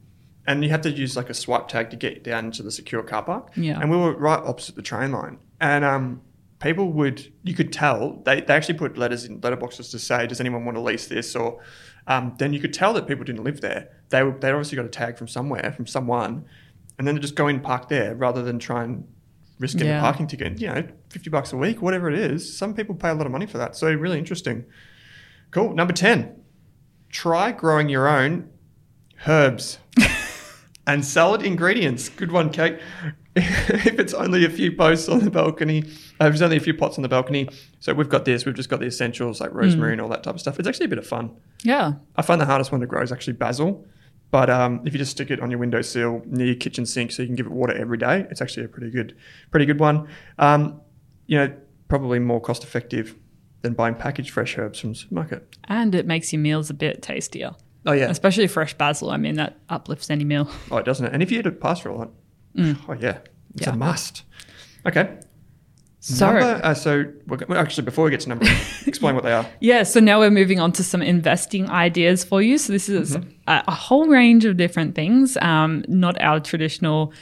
and 0.46 0.64
you 0.64 0.70
had 0.70 0.82
to 0.84 0.90
use 0.90 1.16
like 1.16 1.30
a 1.30 1.34
swipe 1.34 1.68
tag 1.68 1.90
to 1.90 1.96
get 1.96 2.24
down 2.24 2.46
into 2.46 2.62
the 2.62 2.70
secure 2.70 3.02
car 3.02 3.22
park. 3.22 3.50
Yeah. 3.56 3.80
and 3.80 3.90
we 3.90 3.96
were 3.96 4.16
right 4.16 4.38
opposite 4.40 4.74
the 4.76 4.82
train 4.82 5.12
line, 5.12 5.38
and 5.60 5.84
um, 5.84 6.22
people 6.60 6.92
would 6.92 7.32
you 7.42 7.54
could 7.54 7.72
tell 7.72 8.20
they, 8.24 8.40
they 8.40 8.54
actually 8.54 8.78
put 8.78 8.96
letters 8.98 9.24
in 9.24 9.40
letterboxes 9.40 9.90
to 9.92 9.98
say, 9.98 10.26
does 10.26 10.40
anyone 10.40 10.64
want 10.64 10.76
to 10.76 10.82
lease 10.82 11.06
this? 11.08 11.36
Or 11.36 11.60
um, 12.06 12.34
then 12.38 12.52
you 12.52 12.60
could 12.60 12.72
tell 12.72 12.92
that 12.94 13.06
people 13.06 13.24
didn't 13.24 13.44
live 13.44 13.60
there. 13.60 13.88
They 14.08 14.22
were, 14.22 14.32
they 14.32 14.50
obviously 14.50 14.76
got 14.76 14.86
a 14.86 14.88
tag 14.88 15.16
from 15.18 15.28
somewhere 15.28 15.72
from 15.76 15.86
someone, 15.86 16.44
and 16.98 17.06
then 17.06 17.14
they 17.14 17.20
just 17.20 17.34
go 17.36 17.46
in 17.48 17.56
and 17.56 17.64
park 17.64 17.88
there 17.88 18.14
rather 18.14 18.42
than 18.42 18.58
try 18.58 18.82
and 18.84 19.06
risk 19.58 19.76
getting 19.76 19.92
Yeah. 19.92 19.98
a 19.98 20.02
parking 20.02 20.26
ticket. 20.26 20.60
You 20.60 20.68
know, 20.68 20.88
fifty 21.10 21.28
bucks 21.30 21.52
a 21.52 21.56
week, 21.56 21.82
whatever 21.82 22.10
it 22.10 22.18
is. 22.18 22.56
Some 22.56 22.74
people 22.74 22.94
pay 22.94 23.10
a 23.10 23.14
lot 23.14 23.26
of 23.26 23.32
money 23.32 23.46
for 23.46 23.58
that. 23.58 23.76
So 23.76 23.92
really 23.92 24.18
interesting. 24.18 24.64
Cool. 25.50 25.74
Number 25.74 25.92
ten 25.92 26.36
try 27.10 27.50
growing 27.52 27.88
your 27.88 28.06
own 28.08 28.48
herbs 29.26 29.78
and 30.86 31.04
salad 31.04 31.42
ingredients. 31.42 32.08
Good 32.08 32.32
one, 32.32 32.50
Kate. 32.50 32.78
if 33.36 33.98
it's 33.98 34.12
only 34.12 34.44
a 34.44 34.50
few 34.50 34.72
posts 34.72 35.08
on 35.08 35.20
the 35.20 35.30
balcony, 35.30 35.84
uh, 36.20 36.26
if 36.26 36.32
there's 36.32 36.42
only 36.42 36.56
a 36.56 36.60
few 36.60 36.74
pots 36.74 36.98
on 36.98 37.02
the 37.02 37.08
balcony. 37.08 37.48
So 37.78 37.94
we've 37.94 38.08
got 38.08 38.24
this, 38.24 38.44
we've 38.44 38.54
just 38.56 38.68
got 38.68 38.80
the 38.80 38.86
essentials 38.86 39.40
like 39.40 39.52
rosemary 39.54 39.92
and 39.92 40.00
all 40.00 40.08
that 40.08 40.24
type 40.24 40.34
of 40.34 40.40
stuff. 40.40 40.58
It's 40.58 40.66
actually 40.66 40.86
a 40.86 40.88
bit 40.88 40.98
of 40.98 41.06
fun. 41.06 41.36
yeah, 41.62 41.92
I 42.16 42.22
find 42.22 42.40
the 42.40 42.46
hardest 42.46 42.72
one 42.72 42.80
to 42.80 42.86
grow 42.86 43.02
is 43.02 43.12
actually 43.12 43.34
basil. 43.34 43.86
But 44.32 44.48
um, 44.48 44.82
if 44.84 44.92
you 44.92 44.98
just 44.98 45.10
stick 45.12 45.30
it 45.30 45.40
on 45.40 45.50
your 45.50 45.58
windowsill 45.58 46.22
near 46.26 46.46
your 46.46 46.54
kitchen 46.56 46.86
sink, 46.86 47.10
so 47.10 47.22
you 47.22 47.26
can 47.28 47.34
give 47.34 47.46
it 47.46 47.52
water 47.52 47.76
every 47.76 47.98
day, 47.98 48.26
it's 48.30 48.40
actually 48.40 48.64
a 48.64 48.68
pretty 48.68 48.90
good, 48.90 49.16
pretty 49.50 49.66
good 49.66 49.80
one. 49.80 50.08
Um, 50.38 50.80
you 51.26 51.36
know, 51.36 51.52
probably 51.88 52.20
more 52.20 52.40
cost 52.40 52.62
effective 52.62 53.16
than 53.62 53.74
buying 53.74 53.94
packaged 53.94 54.30
fresh 54.30 54.56
herbs 54.56 54.78
from 54.80 54.90
the 54.90 54.94
supermarket. 54.96 55.56
and 55.64 55.94
it 55.94 56.06
makes 56.06 56.32
your 56.32 56.40
meals 56.40 56.70
a 56.70 56.74
bit 56.74 57.02
tastier. 57.02 57.52
Oh 57.86 57.92
yeah, 57.92 58.10
Especially 58.10 58.46
fresh 58.46 58.74
basil. 58.74 59.10
I 59.10 59.16
mean, 59.16 59.36
that 59.36 59.58
uplifts 59.68 60.10
any 60.10 60.24
meal. 60.24 60.50
Oh, 60.70 60.76
it 60.78 60.84
doesn't 60.84 61.06
it? 61.06 61.12
And 61.12 61.22
if 61.22 61.30
you 61.32 61.38
eat 61.38 61.46
a 61.46 61.52
pasta 61.52 61.90
a 61.90 61.92
lot, 61.92 62.10
oh 62.58 62.96
yeah, 62.98 63.18
it's 63.54 63.66
Yeah. 63.66 63.70
a 63.72 63.76
must. 63.76 64.22
Okay. 64.86 65.18
So, 66.02 66.26
number, 66.32 66.60
uh, 66.64 66.72
so 66.72 67.04
we're, 67.26 67.56
actually, 67.58 67.84
before 67.84 68.06
we 68.06 68.10
get 68.10 68.20
to 68.20 68.30
number, 68.30 68.46
explain 68.86 69.14
what 69.14 69.22
they 69.22 69.32
are. 69.32 69.46
yeah, 69.60 69.82
so 69.82 70.00
now 70.00 70.18
we're 70.18 70.30
moving 70.30 70.58
on 70.58 70.72
to 70.72 70.82
some 70.82 71.02
investing 71.02 71.68
ideas 71.68 72.24
for 72.24 72.40
you. 72.40 72.56
So, 72.56 72.72
this 72.72 72.88
is 72.88 73.16
a, 73.16 73.22
a 73.46 73.70
whole 73.74 74.06
range 74.08 74.46
of 74.46 74.56
different 74.56 74.94
things, 74.94 75.36
um, 75.42 75.84
not 75.88 76.18
our 76.22 76.40
traditional 76.40 77.12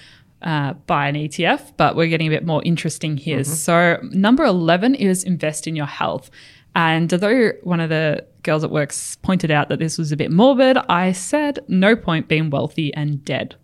uh, 0.43 0.75
buy 0.87 1.09
an 1.09 1.17
ETF, 1.17 1.73
but 1.77 1.97
we're 1.97 2.07
getting 2.07 2.29
a 2.29 2.31
bit 2.31 2.47
more 2.47 2.63
interesting 2.65 3.17
here. 3.17 3.43
So, 3.43 3.99
number 4.13 4.45
11 4.45 4.95
is 4.95 5.25
invest 5.25 5.67
in 5.67 5.75
your 5.75 5.87
health. 5.87 6.31
And 6.79 7.13
although 7.13 7.51
one 7.65 7.81
of 7.81 7.89
the 7.89 8.25
girls 8.45 8.63
at 8.63 8.71
works 8.71 9.17
pointed 9.17 9.51
out 9.51 9.69
that 9.69 9.81
this 9.81 9.99
was 9.99 10.13
a 10.13 10.17
bit 10.17 10.31
morbid, 10.31 10.77
I 10.89 11.11
said 11.11 11.59
no 11.67 11.97
point 11.97 12.29
being 12.29 12.51
wealthy 12.51 12.95
and 12.95 13.25
dead. 13.25 13.57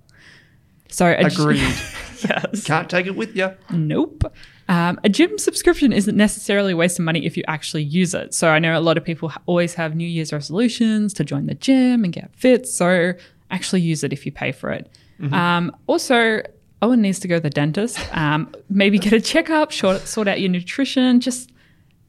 So, 0.88 1.06
a- 1.06 1.26
Agreed. 1.26 1.58
yes. 2.28 2.64
Can't 2.64 2.90
take 2.90 3.06
it 3.06 3.14
with 3.14 3.36
you. 3.36 3.52
Nope. 3.70 4.24
Um, 4.68 4.98
a 5.04 5.08
gym 5.08 5.38
subscription 5.38 5.92
isn't 5.92 6.16
necessarily 6.16 6.72
a 6.72 6.76
waste 6.76 6.98
of 6.98 7.04
money 7.04 7.24
if 7.24 7.36
you 7.36 7.44
actually 7.46 7.84
use 7.84 8.14
it. 8.14 8.34
So 8.34 8.48
I 8.48 8.58
know 8.58 8.76
a 8.76 8.80
lot 8.80 8.96
of 8.96 9.04
people 9.04 9.30
always 9.46 9.74
have 9.74 9.94
New 9.94 10.08
Year's 10.08 10.32
resolutions 10.32 11.14
to 11.14 11.24
join 11.24 11.46
the 11.46 11.54
gym 11.54 12.02
and 12.02 12.12
get 12.12 12.34
fit. 12.34 12.66
So 12.66 13.12
actually 13.52 13.82
use 13.82 14.02
it 14.02 14.12
if 14.12 14.26
you 14.26 14.32
pay 14.32 14.50
for 14.50 14.70
it. 14.70 14.90
Um, 15.32 15.70
also, 15.86 16.42
Owen 16.82 17.00
needs 17.00 17.20
to 17.20 17.28
go 17.28 17.36
to 17.36 17.40
the 17.40 17.48
dentist. 17.50 17.96
Um, 18.16 18.52
maybe 18.68 18.98
get 18.98 19.12
a 19.12 19.20
checkup, 19.20 19.72
sort, 19.72 20.00
sort 20.08 20.26
out 20.26 20.40
your 20.40 20.50
nutrition. 20.50 21.20
Just 21.20 21.52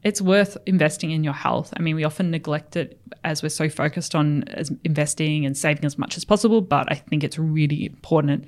it's 0.06 0.22
worth 0.22 0.56
investing 0.66 1.10
in 1.10 1.24
your 1.24 1.32
health. 1.32 1.74
I 1.76 1.82
mean, 1.82 1.96
we 1.96 2.04
often 2.04 2.30
neglect 2.30 2.76
it 2.76 2.96
as 3.24 3.42
we're 3.42 3.48
so 3.48 3.68
focused 3.68 4.14
on 4.14 4.44
as 4.44 4.70
investing 4.84 5.44
and 5.44 5.58
saving 5.58 5.84
as 5.84 5.98
much 5.98 6.16
as 6.16 6.24
possible, 6.24 6.60
but 6.60 6.86
I 6.92 6.94
think 6.94 7.24
it's 7.24 7.40
really 7.40 7.86
important 7.86 8.44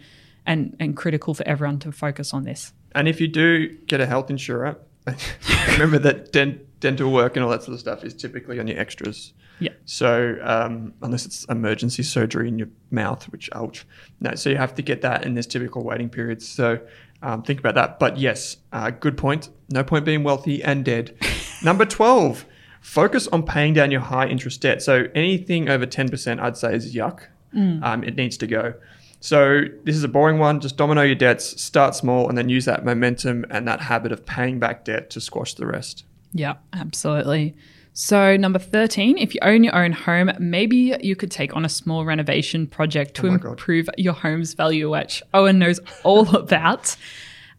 and, 0.46 0.76
and 0.78 0.96
critical 0.96 1.34
for 1.34 1.44
everyone 1.48 1.80
to 1.80 1.90
focus 1.90 2.32
on 2.32 2.44
this. 2.44 2.72
And 2.92 3.08
if 3.08 3.20
you 3.20 3.26
do 3.26 3.76
get 3.86 4.00
a 4.00 4.06
health 4.06 4.30
insurer, 4.30 4.78
remember 5.72 5.98
that 5.98 6.30
dent, 6.30 6.60
dental 6.78 7.10
work 7.10 7.34
and 7.34 7.44
all 7.44 7.50
that 7.50 7.64
sort 7.64 7.74
of 7.74 7.80
stuff 7.80 8.04
is 8.04 8.14
typically 8.14 8.60
on 8.60 8.68
your 8.68 8.78
extras. 8.78 9.32
Yeah. 9.58 9.72
So 9.84 10.38
um, 10.42 10.94
unless 11.02 11.26
it's 11.26 11.44
emergency 11.46 12.04
surgery 12.04 12.46
in 12.46 12.60
your 12.60 12.68
mouth, 12.92 13.24
which 13.32 13.50
ouch, 13.52 13.84
no. 14.20 14.36
So 14.36 14.48
you 14.50 14.56
have 14.58 14.76
to 14.76 14.82
get 14.82 15.02
that, 15.02 15.24
and 15.24 15.36
there's 15.36 15.48
typical 15.48 15.82
waiting 15.82 16.08
periods. 16.08 16.48
So 16.48 16.78
um, 17.20 17.42
think 17.42 17.58
about 17.58 17.74
that. 17.74 17.98
But 17.98 18.16
yes, 18.16 18.58
uh, 18.72 18.90
good 18.90 19.18
point. 19.18 19.48
No 19.70 19.82
point 19.82 20.04
being 20.04 20.22
wealthy 20.22 20.62
and 20.62 20.84
dead. 20.84 21.16
Number 21.62 21.84
twelve, 21.84 22.44
focus 22.80 23.26
on 23.28 23.42
paying 23.42 23.74
down 23.74 23.90
your 23.90 24.00
high 24.00 24.26
interest 24.28 24.60
debt. 24.60 24.82
So 24.82 25.06
anything 25.14 25.68
over 25.68 25.86
ten 25.86 26.08
percent, 26.08 26.40
I'd 26.40 26.56
say 26.56 26.74
is 26.74 26.94
yuck. 26.94 27.20
Um, 27.54 28.04
it 28.04 28.14
needs 28.14 28.36
to 28.38 28.46
go. 28.46 28.74
So 29.20 29.62
this 29.84 29.96
is 29.96 30.04
a 30.04 30.08
boring 30.08 30.38
one. 30.38 30.60
Just 30.60 30.76
domino 30.76 31.02
your 31.02 31.14
debts, 31.16 31.60
start 31.60 31.94
small, 31.96 32.28
and 32.28 32.38
then 32.38 32.48
use 32.48 32.66
that 32.66 32.84
momentum 32.84 33.44
and 33.50 33.66
that 33.66 33.80
habit 33.80 34.12
of 34.12 34.24
paying 34.26 34.58
back 34.60 34.84
debt 34.84 35.10
to 35.10 35.20
squash 35.20 35.54
the 35.54 35.66
rest. 35.66 36.04
Yeah, 36.32 36.54
absolutely. 36.72 37.56
So, 37.94 38.36
number 38.36 38.60
13, 38.60 39.18
if 39.18 39.34
you 39.34 39.40
own 39.42 39.64
your 39.64 39.74
own 39.74 39.90
home, 39.90 40.30
maybe 40.38 40.94
you 41.00 41.16
could 41.16 41.32
take 41.32 41.56
on 41.56 41.64
a 41.64 41.68
small 41.68 42.04
renovation 42.04 42.68
project 42.68 43.14
to 43.14 43.26
Oh 43.26 43.30
my 43.32 43.36
God. 43.38 43.50
improve 43.52 43.88
your 43.98 44.12
home's 44.12 44.54
value, 44.54 44.88
which 44.90 45.20
Owen 45.34 45.58
knows 45.58 45.80
all 46.04 46.32
about. 46.36 46.94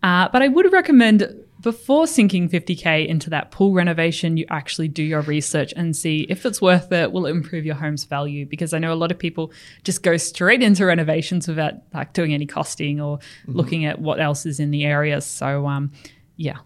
Uh, 0.02 0.30
but 0.32 0.42
I 0.42 0.48
would 0.48 0.72
recommend 0.72 1.36
before 1.62 2.08
sinking 2.08 2.48
50K 2.50 3.08
into 3.08 3.30
that 3.32 3.52
pool 3.52 3.74
renovation, 3.74 4.38
you 4.38 4.46
actually 4.50 4.88
do 4.88 5.04
your 5.04 5.22
research 5.22 5.74
and 5.76 5.96
see 5.96 6.22
if 6.30 6.46
it's 6.46 6.62
worth 6.62 6.92
it, 6.92 7.12
will 7.12 7.26
it 7.26 7.32
improve 7.32 7.66
your 7.66 7.76
home's 7.76 8.06
value? 8.06 8.46
Because 8.46 8.74
I 8.74 8.80
know 8.80 8.94
a 8.94 8.96
lot 8.96 9.12
of 9.12 9.20
people 9.20 9.52
just 9.84 10.02
go 10.04 10.16
straight 10.18 10.64
into 10.64 10.86
renovations 10.86 11.48
without 11.48 11.74
like 11.94 12.14
doing 12.14 12.34
any 12.34 12.46
costing 12.46 13.02
or 13.02 13.18
Mm-hmm. 13.20 13.52
looking 13.58 13.86
at 13.86 14.00
what 14.00 14.20
else 14.22 14.46
is 14.46 14.60
in 14.60 14.72
the 14.72 14.86
area. 14.86 15.20
So, 15.22 15.68
um, 15.68 15.92
yeah. 16.38 16.58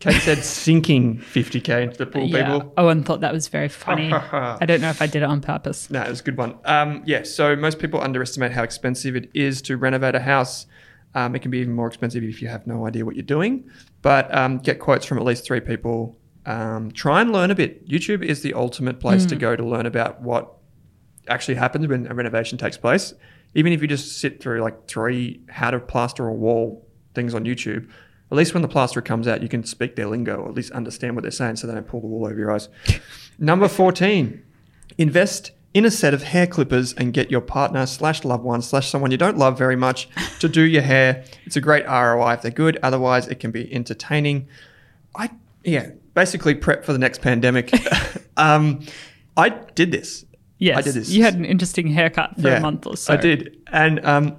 Kate 0.00 0.20
said 0.22 0.38
sinking 0.44 1.18
50k 1.18 1.82
into 1.82 1.98
the 1.98 2.06
pool, 2.06 2.24
Yeah. 2.26 2.54
people. 2.54 2.72
Owen 2.76 3.04
thought 3.04 3.20
that 3.20 3.32
was 3.32 3.48
very 3.48 3.68
funny. 3.86 4.10
I 4.12 4.64
don't 4.66 4.80
know 4.80 4.90
if 4.90 5.00
I 5.02 5.06
did 5.06 5.22
it 5.22 5.26
on 5.26 5.40
purpose. 5.40 5.90
No, 5.90 6.02
it 6.02 6.08
was 6.08 6.20
a 6.20 6.22
good 6.24 6.36
one. 6.36 6.56
Um, 6.64 7.02
yeah, 7.06 7.22
so 7.22 7.54
most 7.56 7.78
people 7.78 8.00
underestimate 8.00 8.52
how 8.52 8.62
expensive 8.62 9.14
it 9.16 9.30
is 9.34 9.60
to 9.62 9.76
renovate 9.76 10.14
a 10.14 10.20
house. 10.20 10.66
Um, 11.14 11.34
it 11.34 11.40
can 11.42 11.50
be 11.50 11.58
even 11.58 11.74
more 11.74 11.86
expensive 11.88 12.22
if 12.24 12.40
you 12.40 12.48
have 12.48 12.66
no 12.66 12.86
idea 12.86 13.04
what 13.04 13.14
you're 13.16 13.22
doing. 13.22 13.68
But 14.02 14.34
um, 14.36 14.58
get 14.58 14.78
quotes 14.78 15.04
from 15.04 15.18
at 15.18 15.24
least 15.24 15.44
three 15.44 15.60
people. 15.60 16.18
Um, 16.46 16.90
try 16.90 17.20
and 17.20 17.32
learn 17.32 17.50
a 17.50 17.54
bit. 17.54 17.86
YouTube 17.86 18.22
is 18.22 18.42
the 18.42 18.54
ultimate 18.54 18.98
place 18.98 19.26
to 19.26 19.36
go 19.36 19.54
to 19.56 19.62
learn 19.62 19.86
about 19.86 20.22
what 20.22 20.54
actually 21.28 21.56
happens 21.56 21.86
when 21.86 22.06
a 22.06 22.14
renovation 22.14 22.56
takes 22.56 22.78
place. 22.78 23.12
Even 23.54 23.72
if 23.72 23.82
you 23.82 23.88
just 23.88 24.18
sit 24.18 24.40
through 24.40 24.60
like 24.60 24.88
three 24.88 25.42
how 25.48 25.70
to 25.70 25.78
plaster 25.78 26.26
a 26.26 26.32
wall 26.32 26.86
things 27.14 27.34
on 27.34 27.44
YouTube, 27.44 27.90
at 28.30 28.36
least 28.36 28.54
when 28.54 28.62
the 28.62 28.68
plasterer 28.68 29.02
comes 29.02 29.26
out, 29.26 29.42
you 29.42 29.48
can 29.48 29.64
speak 29.64 29.96
their 29.96 30.06
lingo 30.06 30.36
or 30.36 30.48
at 30.48 30.54
least 30.54 30.70
understand 30.72 31.14
what 31.14 31.22
they're 31.22 31.30
saying 31.30 31.56
so 31.56 31.66
they 31.66 31.74
don't 31.74 31.86
pull 31.86 32.00
the 32.00 32.06
wool 32.06 32.26
over 32.26 32.38
your 32.38 32.52
eyes. 32.52 32.68
Number 33.38 33.68
14, 33.68 34.42
invest 34.98 35.50
in 35.72 35.84
a 35.84 35.90
set 35.90 36.12
of 36.12 36.24
hair 36.24 36.46
clippers 36.46 36.92
and 36.94 37.12
get 37.12 37.30
your 37.30 37.40
partner 37.40 37.86
slash 37.86 38.24
loved 38.24 38.42
one 38.42 38.60
slash 38.60 38.88
someone 38.88 39.10
you 39.10 39.16
don't 39.16 39.38
love 39.38 39.56
very 39.56 39.76
much 39.76 40.08
to 40.40 40.48
do 40.48 40.62
your 40.62 40.82
hair. 40.82 41.24
It's 41.44 41.56
a 41.56 41.60
great 41.60 41.86
ROI 41.86 42.34
if 42.34 42.42
they're 42.42 42.50
good. 42.50 42.78
Otherwise, 42.82 43.28
it 43.28 43.38
can 43.38 43.50
be 43.50 43.72
entertaining. 43.72 44.48
I 45.14 45.30
yeah, 45.64 45.90
basically 46.14 46.54
prep 46.54 46.84
for 46.84 46.92
the 46.92 46.98
next 46.98 47.20
pandemic. 47.20 47.72
um, 48.36 48.80
I 49.36 49.50
did 49.50 49.92
this. 49.92 50.24
Yes, 50.58 50.78
I 50.78 50.82
did 50.82 50.94
this. 50.94 51.08
You 51.08 51.22
had 51.22 51.34
an 51.34 51.44
interesting 51.44 51.88
haircut 51.88 52.34
for 52.34 52.48
Yeah, 52.48 52.58
a 52.58 52.60
month 52.60 52.86
or 52.86 52.96
so. 52.96 53.14
I 53.14 53.16
did, 53.16 53.56
and 53.72 54.04
um, 54.04 54.36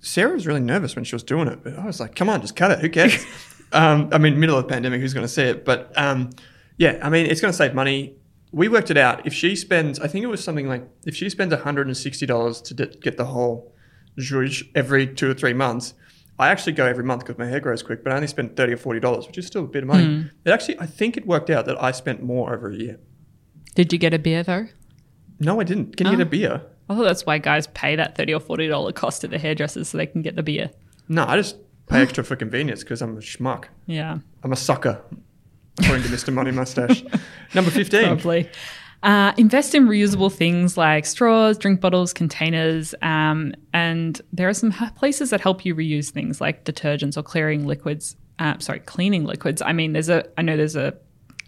Sarah 0.00 0.32
was 0.32 0.46
really 0.46 0.60
nervous 0.60 0.96
when 0.96 1.04
she 1.04 1.14
was 1.14 1.22
doing 1.22 1.46
it, 1.46 1.62
but 1.62 1.78
I 1.78 1.84
was 1.84 2.00
like, 2.00 2.14
"Come 2.16 2.28
on, 2.28 2.40
just 2.40 2.56
cut 2.56 2.70
it. 2.70 2.80
Who 2.80 2.88
cares?" 2.88 3.24
Um, 3.70 4.08
I 4.12 4.16
mean, 4.16 4.40
middle 4.40 4.56
of 4.56 4.64
the 4.66 4.72
pandemic, 4.72 5.02
who's 5.02 5.12
going 5.12 5.26
to 5.26 5.32
see 5.32 5.42
it? 5.42 5.66
But 5.66 5.92
um, 5.94 6.30
yeah, 6.78 6.98
I 7.02 7.10
mean, 7.10 7.26
it's 7.26 7.42
going 7.42 7.52
to 7.52 7.56
save 7.56 7.74
money. 7.74 8.14
We 8.52 8.68
worked 8.68 8.90
it 8.90 8.96
out. 8.96 9.26
If 9.26 9.34
she 9.34 9.54
spends, 9.56 10.00
I 10.00 10.08
think 10.08 10.22
it 10.24 10.28
was 10.28 10.42
something 10.42 10.68
like, 10.68 10.88
if 11.04 11.14
she 11.14 11.28
spends 11.28 11.52
$160 11.52 12.62
to 12.64 12.74
d- 12.74 12.98
get 13.00 13.16
the 13.16 13.26
whole 13.26 13.72
zhuzh 14.18 14.66
every 14.74 15.06
two 15.06 15.30
or 15.30 15.34
three 15.34 15.52
months, 15.52 15.94
I 16.38 16.48
actually 16.48 16.72
go 16.72 16.86
every 16.86 17.04
month 17.04 17.24
because 17.24 17.38
my 17.38 17.46
hair 17.46 17.60
grows 17.60 17.82
quick, 17.82 18.04
but 18.04 18.12
I 18.12 18.16
only 18.16 18.28
spend 18.28 18.56
30 18.56 18.74
or 18.74 18.76
$40, 18.76 19.26
which 19.26 19.38
is 19.38 19.46
still 19.46 19.64
a 19.64 19.68
bit 19.68 19.82
of 19.82 19.88
money. 19.88 20.04
Mm. 20.06 20.30
It 20.44 20.50
actually, 20.50 20.78
I 20.78 20.86
think 20.86 21.16
it 21.16 21.26
worked 21.26 21.50
out 21.50 21.66
that 21.66 21.82
I 21.82 21.90
spent 21.90 22.22
more 22.22 22.54
over 22.54 22.70
a 22.70 22.76
year. 22.76 22.98
Did 23.74 23.92
you 23.92 23.98
get 23.98 24.14
a 24.14 24.18
beer 24.18 24.42
though? 24.42 24.66
No, 25.40 25.60
I 25.60 25.64
didn't. 25.64 25.96
Can 25.96 26.06
you 26.06 26.14
Oh. 26.14 26.16
get 26.16 26.22
a 26.24 26.28
oh. 26.28 26.30
beer? 26.30 26.62
I 26.88 26.94
thought 26.94 27.04
that's 27.04 27.26
why 27.26 27.38
guys 27.38 27.66
pay 27.68 27.96
that 27.96 28.16
30 28.16 28.34
or 28.34 28.40
forty 28.40 28.66
dollar 28.66 28.92
cost 28.92 29.22
at 29.24 29.30
the 29.30 29.38
hairdressers 29.38 29.88
so 29.90 29.98
they 29.98 30.06
can 30.06 30.22
get 30.22 30.36
the 30.36 30.42
beer. 30.42 30.70
No, 31.08 31.24
I 31.26 31.36
just 31.36 31.56
pay 31.88 32.00
extra 32.00 32.24
for 32.24 32.34
convenience 32.34 32.82
because 32.82 33.02
I'm 33.02 33.16
a 33.16 33.20
schmuck. 33.20 33.64
Yeah, 33.86 34.18
I'm 34.42 34.52
a 34.52 34.56
sucker, 34.56 35.00
according 35.80 36.02
to 36.04 36.08
Mr. 36.08 36.32
Money 36.32 36.50
Mustache. 36.50 37.02
Number 37.54 37.70
15. 37.70 38.04
probably. 38.04 38.48
Uh, 39.02 39.32
invest 39.36 39.76
in 39.76 39.86
reusable 39.86 40.32
things 40.32 40.76
like 40.76 41.06
straws, 41.06 41.56
drink 41.56 41.80
bottles, 41.80 42.12
containers, 42.12 42.96
um, 43.00 43.54
and 43.72 44.20
there 44.32 44.48
are 44.48 44.54
some 44.54 44.72
places 44.96 45.30
that 45.30 45.40
help 45.40 45.64
you 45.64 45.72
reuse 45.74 46.10
things 46.10 46.40
like 46.40 46.64
detergents 46.64 47.16
or 47.16 47.22
clearing 47.22 47.64
liquids. 47.64 48.16
Uh, 48.40 48.58
sorry, 48.58 48.80
cleaning 48.80 49.24
liquids. 49.24 49.62
I 49.62 49.72
mean, 49.72 49.92
there's 49.92 50.08
a. 50.08 50.24
I 50.36 50.42
know 50.42 50.56
there's 50.56 50.74
a. 50.76 50.94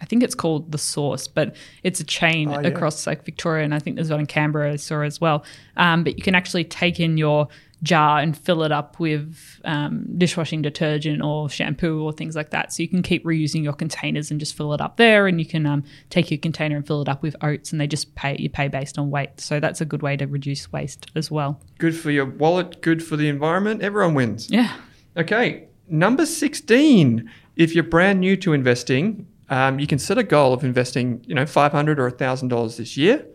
I 0.00 0.04
think 0.04 0.22
it's 0.22 0.34
called 0.36 0.70
the 0.72 0.78
Source, 0.78 1.26
but 1.26 1.56
it's 1.82 1.98
a 2.00 2.04
chain 2.04 2.48
Oh, 2.50 2.60
yeah. 2.60 2.68
across 2.68 3.04
like 3.06 3.24
Victoria, 3.24 3.64
and 3.64 3.74
I 3.74 3.80
think 3.80 3.96
there's 3.96 4.10
one 4.10 4.20
in 4.20 4.26
Canberra 4.26 4.72
I 4.72 4.76
saw 4.76 5.02
as 5.02 5.20
well. 5.20 5.44
Um, 5.76 6.04
but 6.04 6.16
you 6.16 6.22
can 6.22 6.36
actually 6.36 6.64
take 6.64 7.00
in 7.00 7.18
your 7.18 7.48
jar 7.82 8.18
and 8.18 8.36
fill 8.36 8.62
it 8.62 8.72
up 8.72 9.00
with 9.00 9.60
um, 9.64 10.04
dishwashing 10.18 10.62
detergent 10.62 11.22
or 11.22 11.48
shampoo 11.48 12.02
or 12.02 12.12
things 12.12 12.36
like 12.36 12.50
that. 12.50 12.72
So 12.72 12.82
you 12.82 12.88
can 12.88 13.02
keep 13.02 13.24
reusing 13.24 13.62
your 13.62 13.72
containers 13.72 14.30
and 14.30 14.38
just 14.38 14.56
fill 14.56 14.72
it 14.74 14.80
up 14.80 14.96
there, 14.96 15.26
and 15.26 15.40
you 15.40 15.46
can 15.46 15.66
um, 15.66 15.84
take 16.10 16.30
your 16.30 16.38
container 16.38 16.76
and 16.76 16.86
fill 16.86 17.02
it 17.02 17.08
up 17.08 17.22
with 17.22 17.36
oats, 17.42 17.72
and 17.72 17.80
they 17.80 17.86
just 17.86 18.14
pay 18.14 18.36
you 18.38 18.50
pay 18.50 18.68
based 18.68 18.98
on 18.98 19.10
weight. 19.10 19.40
So 19.40 19.60
that's 19.60 19.80
a 19.80 19.84
good 19.84 20.02
way 20.02 20.16
to 20.16 20.26
reduce 20.26 20.70
waste 20.72 21.10
as 21.14 21.30
well. 21.30 21.60
Good 21.78 21.96
for 21.96 22.10
your 22.10 22.26
wallet, 22.26 22.82
good 22.82 23.02
for 23.02 23.16
the 23.16 23.28
environment. 23.28 23.82
Everyone 23.82 24.14
wins. 24.14 24.50
Yeah. 24.50 24.74
Okay, 25.16 25.68
number 25.88 26.26
16. 26.26 27.30
If 27.56 27.74
you're 27.74 27.84
brand 27.84 28.20
new 28.20 28.36
to 28.38 28.52
investing, 28.52 29.26
um, 29.50 29.78
you 29.80 29.86
can 29.86 29.98
set 29.98 30.16
a 30.16 30.22
goal 30.22 30.52
of 30.52 30.64
investing, 30.64 31.22
you 31.26 31.34
know, 31.34 31.44
500 31.44 31.98
or 31.98 32.10
$1,000 32.10 32.76
this 32.76 32.96
year, 32.96 33.26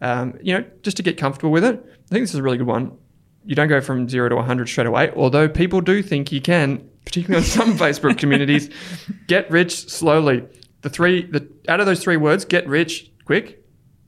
um, 0.00 0.36
you 0.42 0.54
know, 0.54 0.64
just 0.82 0.96
to 0.96 1.02
get 1.02 1.18
comfortable 1.18 1.52
with 1.52 1.62
it. 1.62 1.74
I 1.74 2.08
think 2.08 2.22
this 2.22 2.30
is 2.30 2.36
a 2.36 2.42
really 2.42 2.56
good 2.58 2.66
one. 2.66 2.96
You 3.44 3.54
don't 3.54 3.68
go 3.68 3.80
from 3.80 4.08
zero 4.08 4.28
to 4.28 4.36
100 4.36 4.68
straight 4.68 4.86
away, 4.86 5.10
although 5.16 5.48
people 5.48 5.80
do 5.80 6.02
think 6.02 6.30
you 6.30 6.40
can, 6.40 6.88
particularly 7.04 7.44
on 7.44 7.48
some 7.50 7.76
Facebook 7.78 8.18
communities. 8.18 8.70
Get 9.26 9.50
rich 9.50 9.88
slowly. 9.88 10.44
The 10.82 10.90
three, 10.90 11.26
the, 11.26 11.48
out 11.68 11.80
of 11.80 11.86
those 11.86 12.02
three 12.02 12.16
words, 12.16 12.44
get 12.44 12.66
rich 12.68 13.10
quick, 13.24 13.58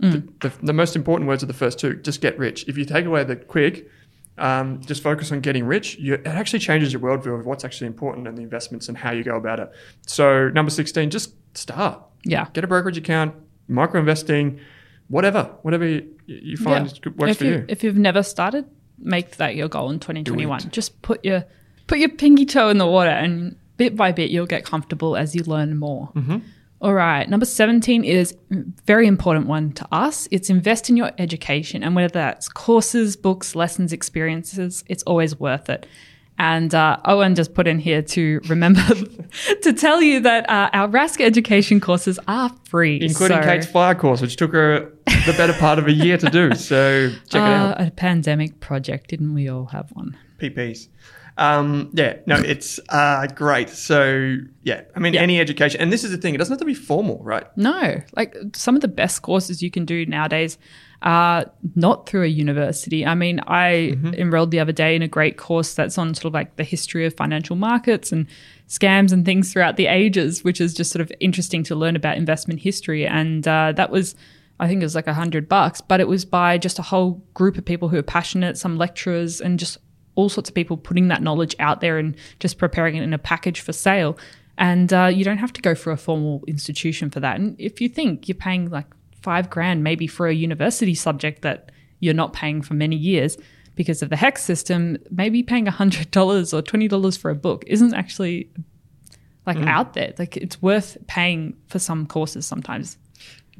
the, 0.00 0.28
the, 0.40 0.52
the 0.62 0.72
most 0.72 0.96
important 0.96 1.28
words 1.28 1.42
are 1.42 1.46
the 1.46 1.54
first 1.54 1.78
two. 1.78 1.94
Just 1.94 2.20
get 2.20 2.38
rich. 2.38 2.68
If 2.68 2.76
you 2.76 2.84
take 2.84 3.06
away 3.06 3.24
the 3.24 3.36
quick, 3.36 3.88
um, 4.36 4.82
just 4.82 5.02
focus 5.02 5.32
on 5.32 5.40
getting 5.40 5.64
rich. 5.64 5.96
You, 5.98 6.14
it 6.14 6.26
actually 6.26 6.58
changes 6.58 6.92
your 6.92 7.00
worldview 7.00 7.38
of 7.38 7.46
what's 7.46 7.64
actually 7.64 7.86
important 7.86 8.28
and 8.28 8.36
the 8.36 8.42
investments 8.42 8.88
and 8.88 8.98
how 8.98 9.12
you 9.12 9.22
go 9.24 9.36
about 9.36 9.60
it. 9.60 9.70
So 10.06 10.48
number 10.50 10.70
sixteen, 10.70 11.08
just 11.10 11.34
start. 11.56 12.02
Yeah. 12.24 12.48
Get 12.52 12.64
a 12.64 12.66
brokerage 12.66 12.98
account, 12.98 13.34
micro 13.68 13.98
investing, 14.00 14.58
whatever, 15.08 15.44
whatever 15.62 15.86
you, 15.86 16.14
you 16.26 16.56
find 16.56 16.86
Yeah. 16.86 17.12
works 17.16 17.30
if 17.32 17.38
for 17.38 17.44
you, 17.44 17.50
you. 17.52 17.64
If 17.68 17.84
you've 17.84 17.96
never 17.96 18.22
started, 18.22 18.66
make 18.98 19.36
that 19.36 19.56
your 19.56 19.68
goal 19.68 19.90
in 19.90 19.98
2021. 20.00 20.70
Just 20.70 21.00
put 21.02 21.24
your 21.24 21.44
put 21.86 21.98
your 21.98 22.08
pinky 22.08 22.46
toe 22.46 22.68
in 22.68 22.78
the 22.78 22.86
water, 22.86 23.10
and 23.10 23.56
bit 23.76 23.96
by 23.96 24.12
bit, 24.12 24.30
you'll 24.30 24.46
get 24.46 24.64
comfortable 24.64 25.16
as 25.16 25.34
you 25.34 25.42
learn 25.44 25.76
more. 25.76 26.10
Mm-hmm. 26.14 26.38
All 26.80 26.92
right, 26.92 27.26
number 27.28 27.46
17 27.46 28.04
is 28.04 28.36
very 28.84 29.06
important 29.06 29.46
one 29.46 29.72
to 29.72 29.86
us. 29.90 30.28
It's 30.30 30.50
invest 30.50 30.90
in 30.90 30.96
your 30.98 31.12
education, 31.18 31.82
and 31.82 31.94
whether 31.94 32.08
that's 32.08 32.48
courses, 32.48 33.16
books, 33.16 33.54
lessons, 33.54 33.92
experiences, 33.92 34.84
it's 34.88 35.02
always 35.04 35.38
worth 35.40 35.70
it. 35.70 35.86
And 36.38 36.74
uh, 36.74 36.98
Owen 37.04 37.36
just 37.36 37.54
put 37.54 37.68
in 37.68 37.78
here 37.78 38.02
to 38.02 38.40
remember 38.48 38.82
to 39.62 39.72
tell 39.72 40.02
you 40.02 40.20
that 40.20 40.50
uh, 40.50 40.68
our 40.72 40.88
Rask 40.88 41.20
education 41.20 41.80
courses 41.80 42.18
are 42.26 42.50
free, 42.64 42.98
Including 43.00 43.38
So- 43.40 43.44
Kate's 43.44 43.66
fire 43.66 43.94
course, 43.94 44.20
which 44.20 44.36
took 44.36 44.52
her 44.52 44.92
the 45.06 45.34
better 45.36 45.52
part 45.54 45.78
of 45.78 45.86
a 45.86 45.92
year 45.92 46.16
to 46.18 46.30
do. 46.30 46.54
So 46.54 47.10
check 47.28 47.42
it 47.42 47.48
out. 47.48 47.80
Uh, 47.80 47.86
a 47.86 47.90
pandemic 47.90 48.60
project, 48.60 49.10
didn't 49.10 49.34
we 49.34 49.48
all 49.48 49.66
have 49.66 49.90
one? 49.92 50.16
PPs. 50.38 50.88
Um, 51.36 51.90
yeah, 51.94 52.18
no, 52.26 52.36
it's 52.36 52.78
uh, 52.90 53.26
great. 53.34 53.68
So 53.68 54.36
yeah, 54.62 54.82
I 54.94 55.00
mean, 55.00 55.14
Yeah. 55.14 55.22
any 55.22 55.40
education, 55.40 55.80
and 55.80 55.92
this 55.92 56.04
is 56.04 56.12
the 56.12 56.16
thing; 56.16 56.34
it 56.34 56.38
doesn't 56.38 56.52
have 56.52 56.60
to 56.60 56.64
be 56.64 56.74
formal, 56.74 57.18
right? 57.24 57.44
No, 57.56 58.00
like 58.16 58.36
some 58.54 58.76
of 58.76 58.82
the 58.82 58.88
best 58.88 59.22
courses 59.22 59.60
you 59.62 59.70
can 59.70 59.84
do 59.84 60.06
nowadays 60.06 60.58
are 61.02 61.50
not 61.74 62.08
through 62.08 62.22
a 62.22 62.28
university. 62.28 63.04
I 63.04 63.14
mean, 63.14 63.40
I 63.46 63.98
enrolled 64.16 64.52
the 64.52 64.60
other 64.60 64.72
day 64.72 64.94
in 64.96 65.02
a 65.02 65.08
great 65.08 65.36
course 65.36 65.74
that's 65.74 65.98
on 65.98 66.14
sort 66.14 66.26
of 66.26 66.32
like 66.34 66.56
the 66.56 66.64
history 66.64 67.04
of 67.04 67.14
financial 67.14 67.56
markets 67.56 68.10
and 68.12 68.26
scams 68.68 69.12
and 69.12 69.24
things 69.26 69.52
throughout 69.52 69.76
the 69.76 69.86
ages, 69.86 70.44
which 70.44 70.60
is 70.62 70.72
just 70.72 70.90
sort 70.92 71.02
of 71.02 71.12
interesting 71.20 71.62
to 71.64 71.74
learn 71.74 71.94
about 71.96 72.16
investment 72.16 72.60
history. 72.60 73.06
And 73.06 73.46
uh, 73.46 73.72
that 73.76 73.90
was, 73.90 74.14
I 74.64 74.68
think 74.68 74.80
it 74.80 74.86
was 74.86 74.94
like 74.94 75.06
a 75.06 75.14
hundred 75.14 75.46
bucks, 75.46 75.82
but 75.82 76.00
it 76.00 76.08
was 76.08 76.24
by 76.24 76.56
just 76.56 76.78
a 76.78 76.82
whole 76.82 77.22
group 77.34 77.58
of 77.58 77.64
people 77.66 77.90
who 77.90 77.98
are 77.98 78.02
passionate, 78.02 78.56
some 78.56 78.78
lecturers, 78.78 79.40
and 79.40 79.58
just 79.58 79.76
all 80.14 80.30
sorts 80.30 80.48
of 80.48 80.54
people 80.54 80.78
putting 80.78 81.08
that 81.08 81.22
knowledge 81.22 81.54
out 81.58 81.82
there 81.82 81.98
and 81.98 82.16
just 82.40 82.56
preparing 82.56 82.96
it 82.96 83.02
in 83.02 83.12
a 83.12 83.18
package 83.18 83.60
for 83.60 83.74
sale. 83.74 84.16
And 84.56 84.90
uh, 84.92 85.10
you 85.12 85.22
don't 85.22 85.38
have 85.38 85.52
to 85.52 85.60
go 85.60 85.74
for 85.74 85.92
a 85.92 85.98
formal 85.98 86.42
institution 86.46 87.10
for 87.10 87.20
that. 87.20 87.38
And 87.38 87.60
if 87.60 87.80
you 87.80 87.90
think 87.90 88.26
you're 88.26 88.36
paying 88.36 88.70
like 88.70 88.86
five 89.20 89.50
grand 89.50 89.84
maybe 89.84 90.06
for 90.06 90.28
a 90.28 90.34
university 90.34 90.94
subject 90.94 91.42
that 91.42 91.70
you're 92.00 92.14
not 92.14 92.32
paying 92.32 92.62
for 92.62 92.72
many 92.72 92.96
years 92.96 93.36
because 93.74 94.00
of 94.00 94.08
the 94.08 94.16
HECS 94.16 94.38
system, 94.38 94.96
maybe 95.10 95.42
paying 95.42 95.66
$100 95.66 96.54
or 96.54 96.62
$20 96.62 97.18
for 97.18 97.30
a 97.30 97.34
book 97.34 97.64
isn't 97.66 97.92
actually 97.92 98.48
like 99.46 99.58
out 99.58 99.92
there. 99.92 100.14
Like 100.18 100.38
it's 100.38 100.62
worth 100.62 100.96
paying 101.06 101.54
for 101.66 101.78
some 101.78 102.06
courses 102.06 102.46
sometimes. 102.46 102.96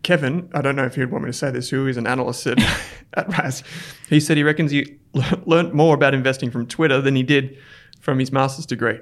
Kevin, 0.04 0.48
I 0.54 0.60
don't 0.60 0.76
know 0.76 0.84
if 0.84 0.96
you'd 0.96 1.10
want 1.10 1.24
me 1.24 1.30
to 1.30 1.36
say 1.36 1.50
this, 1.50 1.70
who 1.70 1.88
is 1.88 1.96
an 1.96 2.06
analyst 2.06 2.46
at, 2.46 2.58
at 3.14 3.28
Rask, 3.30 3.64
he 4.08 4.20
said 4.20 4.36
he 4.36 4.44
reckons 4.44 4.70
he 4.70 4.98
learned 5.46 5.72
more 5.72 5.94
about 5.94 6.14
investing 6.14 6.50
from 6.50 6.66
Twitter 6.66 7.00
than 7.00 7.16
he 7.16 7.24
did 7.24 7.58
from 8.00 8.18
his 8.18 8.30
master's 8.30 8.66
degree. 8.66 9.00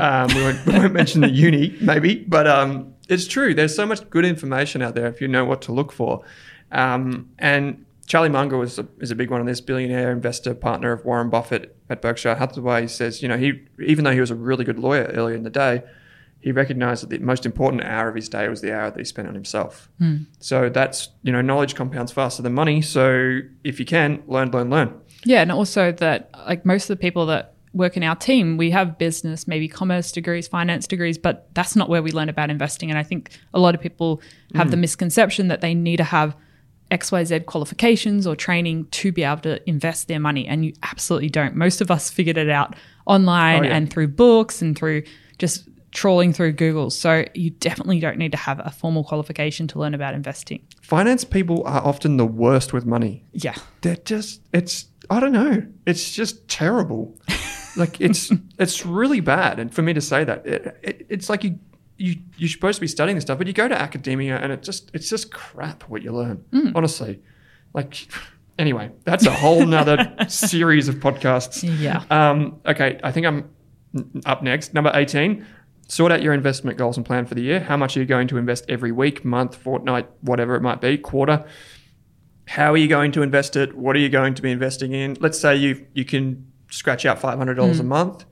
Um, 0.00 0.28
we, 0.28 0.42
won't, 0.42 0.66
we 0.66 0.72
won't 0.74 0.92
mention 0.92 1.22
the 1.22 1.30
uni, 1.30 1.76
maybe, 1.80 2.16
but 2.16 2.46
um, 2.46 2.94
it's 3.08 3.26
true. 3.26 3.54
There's 3.54 3.74
so 3.74 3.86
much 3.86 4.08
good 4.10 4.24
information 4.24 4.82
out 4.82 4.94
there 4.94 5.06
if 5.06 5.20
you 5.20 5.26
know 5.26 5.44
what 5.44 5.62
to 5.62 5.72
look 5.72 5.90
for. 5.90 6.22
Um, 6.70 7.30
and 7.38 7.84
Charlie 8.06 8.28
Munger 8.28 8.62
is 8.62 8.78
a, 8.78 8.86
is 9.00 9.10
a 9.10 9.14
big 9.14 9.30
one 9.30 9.40
on 9.40 9.46
this 9.46 9.62
billionaire 9.62 10.12
investor 10.12 10.54
partner 10.54 10.92
of 10.92 11.04
Warren 11.04 11.30
Buffett 11.30 11.74
at 11.88 12.02
Berkshire 12.02 12.34
Hathaway. 12.34 12.82
He 12.82 12.88
says, 12.88 13.22
you 13.22 13.28
know, 13.28 13.38
he 13.38 13.62
even 13.84 14.04
though 14.04 14.12
he 14.12 14.20
was 14.20 14.30
a 14.30 14.34
really 14.34 14.64
good 14.64 14.78
lawyer 14.78 15.04
earlier 15.14 15.34
in 15.34 15.44
the 15.44 15.50
day, 15.50 15.82
he 16.42 16.50
recognized 16.50 17.02
that 17.02 17.10
the 17.10 17.18
most 17.18 17.46
important 17.46 17.84
hour 17.84 18.08
of 18.08 18.16
his 18.16 18.28
day 18.28 18.48
was 18.48 18.60
the 18.60 18.74
hour 18.76 18.90
that 18.90 18.98
he 18.98 19.04
spent 19.04 19.28
on 19.28 19.34
himself. 19.34 19.88
Hmm. 19.98 20.24
So 20.40 20.68
that's, 20.68 21.08
you 21.22 21.32
know, 21.32 21.40
knowledge 21.40 21.76
compounds 21.76 22.10
faster 22.10 22.42
than 22.42 22.52
money. 22.52 22.82
So 22.82 23.40
if 23.62 23.78
you 23.78 23.86
can, 23.86 24.22
learn, 24.26 24.50
learn, 24.50 24.68
learn. 24.68 25.00
Yeah, 25.24 25.40
and 25.40 25.52
also 25.52 25.92
that 25.92 26.30
like 26.46 26.66
most 26.66 26.90
of 26.90 26.98
the 26.98 27.00
people 27.00 27.26
that 27.26 27.54
work 27.72 27.96
in 27.96 28.02
our 28.02 28.16
team, 28.16 28.56
we 28.56 28.70
have 28.70 28.98
business, 28.98 29.46
maybe 29.46 29.68
commerce 29.68 30.10
degrees, 30.10 30.48
finance 30.48 30.88
degrees, 30.88 31.16
but 31.16 31.48
that's 31.54 31.76
not 31.76 31.88
where 31.88 32.02
we 32.02 32.10
learn 32.10 32.28
about 32.28 32.50
investing. 32.50 32.90
And 32.90 32.98
I 32.98 33.04
think 33.04 33.30
a 33.54 33.60
lot 33.60 33.76
of 33.76 33.80
people 33.80 34.20
have 34.56 34.70
the 34.70 34.76
hmm. 34.76 34.82
misconception 34.82 35.46
that 35.48 35.60
they 35.60 35.74
need 35.74 35.98
to 35.98 36.04
have 36.04 36.36
XYZ 36.90 37.46
qualifications 37.46 38.26
or 38.26 38.34
training 38.34 38.86
to 38.90 39.12
be 39.12 39.22
able 39.22 39.42
to 39.42 39.68
invest 39.68 40.08
their 40.08 40.20
money. 40.20 40.46
And 40.46 40.64
you 40.66 40.74
absolutely 40.82 41.30
don't. 41.30 41.54
Most 41.54 41.80
of 41.80 41.90
us 41.90 42.10
figured 42.10 42.36
it 42.36 42.50
out 42.50 42.74
online 43.06 43.60
Oh, 43.60 43.68
yeah. 43.68 43.76
and 43.76 43.90
through 43.90 44.08
books 44.08 44.60
and 44.60 44.76
through 44.76 45.04
just 45.38 45.68
trawling 45.92 46.32
through 46.32 46.52
Google. 46.52 46.90
So 46.90 47.24
you 47.34 47.50
definitely 47.50 48.00
don't 48.00 48.16
need 48.16 48.32
to 48.32 48.38
have 48.38 48.60
a 48.64 48.70
formal 48.70 49.04
qualification 49.04 49.68
to 49.68 49.78
learn 49.78 49.94
about 49.94 50.14
investing. 50.14 50.66
Finance 50.80 51.24
people 51.24 51.62
are 51.66 51.82
often 51.82 52.16
the 52.16 52.26
worst 52.26 52.72
with 52.72 52.86
money. 52.86 53.24
Yeah. 53.32 53.54
They're 53.82 53.96
just, 53.96 54.40
it's, 54.52 54.86
I 55.10 55.20
don't 55.20 55.32
know, 55.32 55.66
it's 55.86 56.10
just 56.10 56.48
terrible. 56.48 57.18
like 57.76 58.00
it's, 58.00 58.32
it's 58.58 58.84
really 58.86 59.20
bad. 59.20 59.58
And 59.58 59.72
for 59.72 59.82
me 59.82 59.92
to 59.92 60.00
say 60.00 60.24
that, 60.24 60.46
it, 60.46 60.78
it, 60.82 61.06
it's 61.10 61.28
like 61.28 61.44
you, 61.44 61.58
you, 61.98 62.16
you're 62.36 62.48
supposed 62.48 62.76
to 62.76 62.80
be 62.80 62.88
studying 62.88 63.16
this 63.16 63.22
stuff, 63.24 63.38
but 63.38 63.46
you 63.46 63.52
go 63.52 63.68
to 63.68 63.80
academia 63.80 64.36
and 64.36 64.50
it 64.50 64.62
just, 64.62 64.90
it's 64.94 65.10
just 65.10 65.30
crap 65.30 65.82
what 65.84 66.02
you 66.02 66.12
learn, 66.12 66.42
honestly. 66.74 67.20
Like, 67.74 68.08
anyway, 68.58 68.90
that's 69.04 69.26
a 69.26 69.30
whole 69.30 69.66
nother 69.66 70.14
series 70.28 70.88
of 70.88 70.96
podcasts. 70.96 71.62
Yeah. 71.78 72.02
Um, 72.10 72.60
okay, 72.66 72.98
I 73.04 73.12
think 73.12 73.26
I'm 73.26 73.50
up 74.24 74.42
next. 74.42 74.74
Number 74.74 74.90
18. 74.94 75.44
Sort 75.92 76.10
out 76.10 76.22
your 76.22 76.32
investment 76.32 76.78
goals 76.78 76.96
and 76.96 77.04
plan 77.04 77.26
for 77.26 77.34
the 77.34 77.42
year. 77.42 77.60
How 77.60 77.76
much 77.76 77.98
are 77.98 78.00
you 78.00 78.06
going 78.06 78.26
to 78.28 78.38
invest 78.38 78.64
every 78.66 78.92
week, 78.92 79.26
month, 79.26 79.56
fortnight, 79.56 80.08
whatever 80.22 80.54
it 80.54 80.62
might 80.62 80.80
be, 80.80 80.96
quarter? 80.96 81.44
How 82.48 82.72
are 82.72 82.78
you 82.78 82.88
going 82.88 83.12
to 83.12 83.20
invest 83.20 83.56
it? 83.56 83.76
What 83.76 83.94
are 83.94 83.98
you 83.98 84.08
going 84.08 84.32
to 84.32 84.40
be 84.40 84.50
investing 84.50 84.94
in? 84.94 85.18
Let's 85.20 85.38
say 85.38 85.54
you 85.54 85.86
you 85.92 86.06
can 86.06 86.50
scratch 86.70 87.04
out 87.04 87.18
five 87.18 87.36
hundred 87.36 87.56
dollars 87.56 87.78
a 87.78 87.84
month. 87.84 88.24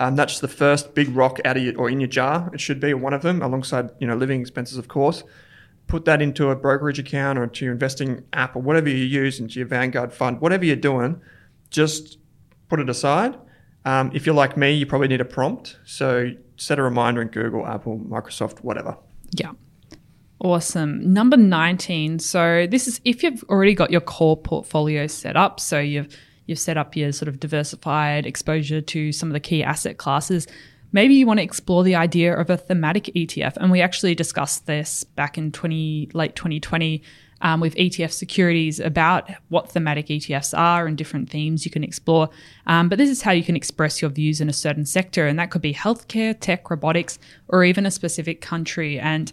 Um, 0.00 0.16
that's 0.16 0.40
the 0.40 0.48
first 0.48 0.94
big 0.94 1.14
rock 1.14 1.38
out 1.44 1.58
of 1.58 1.62
your, 1.62 1.76
or 1.76 1.90
in 1.90 2.00
your 2.00 2.08
jar. 2.08 2.48
It 2.54 2.62
should 2.62 2.80
be 2.80 2.94
one 2.94 3.12
of 3.12 3.20
them, 3.20 3.42
alongside 3.42 3.90
you 4.00 4.06
know 4.06 4.16
living 4.16 4.40
expenses, 4.40 4.78
of 4.78 4.88
course. 4.88 5.22
Put 5.88 6.06
that 6.06 6.22
into 6.22 6.48
a 6.48 6.56
brokerage 6.56 6.98
account 6.98 7.38
or 7.38 7.46
to 7.46 7.64
your 7.66 7.72
investing 7.72 8.24
app 8.32 8.56
or 8.56 8.62
whatever 8.62 8.88
you 8.88 9.04
use 9.04 9.38
into 9.38 9.58
your 9.58 9.68
Vanguard 9.68 10.14
fund, 10.14 10.40
whatever 10.40 10.64
you're 10.64 10.76
doing. 10.76 11.20
Just 11.68 12.16
put 12.70 12.80
it 12.80 12.88
aside. 12.88 13.36
Um, 13.84 14.10
if 14.14 14.24
you're 14.24 14.34
like 14.34 14.56
me, 14.56 14.72
you 14.72 14.86
probably 14.86 15.08
need 15.08 15.20
a 15.20 15.26
prompt. 15.26 15.76
So 15.84 16.30
set 16.62 16.78
a 16.78 16.82
reminder 16.82 17.20
in 17.20 17.28
Google, 17.28 17.66
Apple, 17.66 17.98
Microsoft, 17.98 18.58
whatever. 18.58 18.96
Yeah. 19.32 19.52
Awesome. 20.38 21.12
Number 21.12 21.36
19. 21.36 22.18
So 22.18 22.66
this 22.70 22.88
is 22.88 23.00
if 23.04 23.22
you've 23.22 23.44
already 23.44 23.74
got 23.74 23.90
your 23.90 24.00
core 24.00 24.36
portfolio 24.36 25.06
set 25.06 25.36
up. 25.36 25.60
So 25.60 25.78
you've 25.78 26.16
you've 26.46 26.58
set 26.58 26.76
up 26.76 26.96
your 26.96 27.12
sort 27.12 27.28
of 27.28 27.38
diversified 27.38 28.26
exposure 28.26 28.80
to 28.80 29.12
some 29.12 29.28
of 29.28 29.32
the 29.32 29.40
key 29.40 29.62
asset 29.62 29.98
classes. 29.98 30.46
Maybe 30.90 31.14
you 31.14 31.26
want 31.26 31.38
to 31.38 31.44
explore 31.44 31.84
the 31.84 31.94
idea 31.94 32.36
of 32.36 32.50
a 32.50 32.56
thematic 32.56 33.04
ETF. 33.04 33.56
And 33.56 33.70
we 33.70 33.80
actually 33.80 34.14
discussed 34.14 34.66
this 34.66 35.04
back 35.04 35.38
in 35.38 35.52
20 35.52 36.10
late 36.12 36.36
2020 36.36 37.02
um, 37.42 37.60
with 37.60 37.74
ETF 37.74 38.12
securities 38.12 38.80
about 38.80 39.30
what 39.48 39.70
thematic 39.70 40.06
ETFs 40.06 40.56
are 40.56 40.86
and 40.86 40.96
different 40.96 41.28
themes 41.28 41.64
you 41.64 41.70
can 41.70 41.84
explore. 41.84 42.30
Um, 42.66 42.88
but 42.88 42.98
this 42.98 43.10
is 43.10 43.22
how 43.22 43.32
you 43.32 43.42
can 43.42 43.56
express 43.56 44.00
your 44.00 44.10
views 44.10 44.40
in 44.40 44.48
a 44.48 44.52
certain 44.52 44.86
sector, 44.86 45.26
and 45.26 45.38
that 45.38 45.50
could 45.50 45.62
be 45.62 45.74
healthcare, 45.74 46.38
tech, 46.38 46.70
robotics, 46.70 47.18
or 47.48 47.64
even 47.64 47.84
a 47.84 47.90
specific 47.90 48.40
country. 48.40 48.98
And 48.98 49.32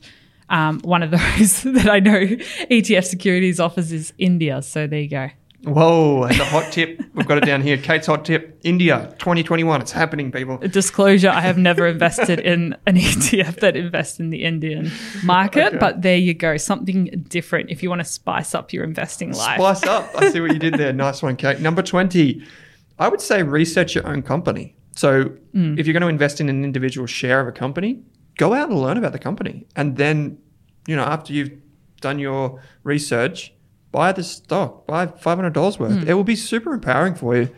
um, 0.49 0.79
one 0.79 1.03
of 1.03 1.11
those 1.11 1.63
that 1.63 1.89
I 1.89 1.99
know 1.99 2.19
ETF 2.19 3.05
Securities 3.05 3.59
offers 3.59 3.91
is 3.91 4.11
India. 4.17 4.61
So 4.61 4.87
there 4.87 4.99
you 4.99 5.09
go. 5.09 5.29
Whoa, 5.63 6.23
and 6.23 6.39
the 6.39 6.45
hot 6.45 6.71
tip. 6.71 7.01
We've 7.13 7.27
got 7.27 7.37
it 7.37 7.45
down 7.45 7.61
here. 7.61 7.77
Kate's 7.77 8.07
hot 8.07 8.23
tip 8.23 8.59
India 8.63 9.13
2021. 9.19 9.81
It's 9.81 9.91
happening, 9.91 10.31
people. 10.31 10.57
Disclosure 10.57 11.29
I 11.29 11.41
have 11.41 11.57
never 11.57 11.85
invested 11.85 12.39
in 12.39 12.77
an 12.85 12.95
ETF 12.97 13.59
that 13.59 13.75
invests 13.75 14.19
in 14.19 14.29
the 14.29 14.45
Indian 14.45 14.89
market, 15.23 15.67
okay. 15.67 15.77
but 15.77 16.01
there 16.01 16.17
you 16.17 16.33
go. 16.33 16.55
Something 16.55 17.25
different 17.27 17.69
if 17.69 17.83
you 17.83 17.89
want 17.89 17.99
to 17.99 18.05
spice 18.05 18.55
up 18.55 18.71
your 18.71 18.85
investing 18.85 19.33
life. 19.33 19.59
Spice 19.59 19.83
up. 19.83 20.09
I 20.15 20.29
see 20.29 20.39
what 20.39 20.53
you 20.53 20.59
did 20.59 20.75
there. 20.75 20.93
Nice 20.93 21.21
one, 21.21 21.35
Kate. 21.35 21.59
Number 21.59 21.81
20. 21.81 22.41
I 22.97 23.07
would 23.09 23.21
say 23.21 23.43
research 23.43 23.95
your 23.95 24.07
own 24.07 24.21
company. 24.21 24.75
So 24.95 25.25
mm. 25.53 25.77
if 25.77 25.85
you're 25.87 25.93
going 25.93 26.01
to 26.01 26.07
invest 26.07 26.39
in 26.39 26.49
an 26.49 26.63
individual 26.63 27.07
share 27.07 27.41
of 27.41 27.47
a 27.47 27.51
company, 27.51 28.01
go 28.37 28.53
out 28.53 28.69
and 28.69 28.79
learn 28.81 28.97
about 28.97 29.11
the 29.11 29.19
company. 29.19 29.65
And 29.75 29.97
then, 29.97 30.37
you 30.87 30.95
know, 30.95 31.03
after 31.03 31.33
you've 31.33 31.51
done 32.01 32.19
your 32.19 32.61
research, 32.83 33.53
buy 33.91 34.12
the 34.12 34.23
stock, 34.23 34.86
buy 34.86 35.08
$500 35.08 35.80
worth. 35.80 35.91
Mm. 35.91 36.08
It 36.08 36.13
will 36.13 36.23
be 36.23 36.36
super 36.36 36.73
empowering 36.73 37.15
for 37.15 37.36
you. 37.36 37.49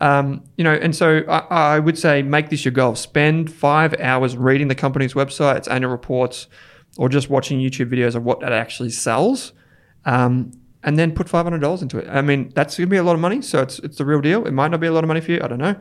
Um, 0.00 0.44
you 0.56 0.64
know, 0.64 0.74
and 0.74 0.94
so 0.94 1.22
I, 1.28 1.38
I, 1.76 1.78
would 1.78 1.96
say 1.96 2.22
make 2.22 2.50
this 2.50 2.66
your 2.66 2.72
goal. 2.72 2.94
Spend 2.96 3.50
five 3.50 3.94
hours 3.98 4.36
reading 4.36 4.68
the 4.68 4.74
company's 4.74 5.14
website, 5.14 5.56
its 5.56 5.68
annual 5.68 5.90
reports, 5.90 6.48
or 6.98 7.08
just 7.08 7.30
watching 7.30 7.60
YouTube 7.60 7.90
videos 7.90 8.14
of 8.14 8.22
what 8.22 8.42
it 8.42 8.52
actually 8.52 8.90
sells. 8.90 9.52
Um, 10.04 10.52
and 10.82 10.98
then 10.98 11.12
put 11.12 11.26
$500 11.26 11.82
into 11.82 11.98
it. 11.98 12.08
I 12.08 12.20
mean, 12.20 12.52
that's 12.54 12.76
going 12.76 12.88
to 12.88 12.90
be 12.90 12.98
a 12.98 13.02
lot 13.02 13.14
of 13.14 13.20
money. 13.20 13.42
So 13.42 13.62
it's, 13.62 13.78
it's 13.80 13.96
the 13.96 14.04
real 14.04 14.20
deal. 14.20 14.46
It 14.46 14.52
might 14.52 14.68
not 14.68 14.80
be 14.80 14.86
a 14.86 14.92
lot 14.92 15.02
of 15.02 15.08
money 15.08 15.20
for 15.20 15.32
you. 15.32 15.40
I 15.42 15.48
don't 15.48 15.58
know. 15.58 15.74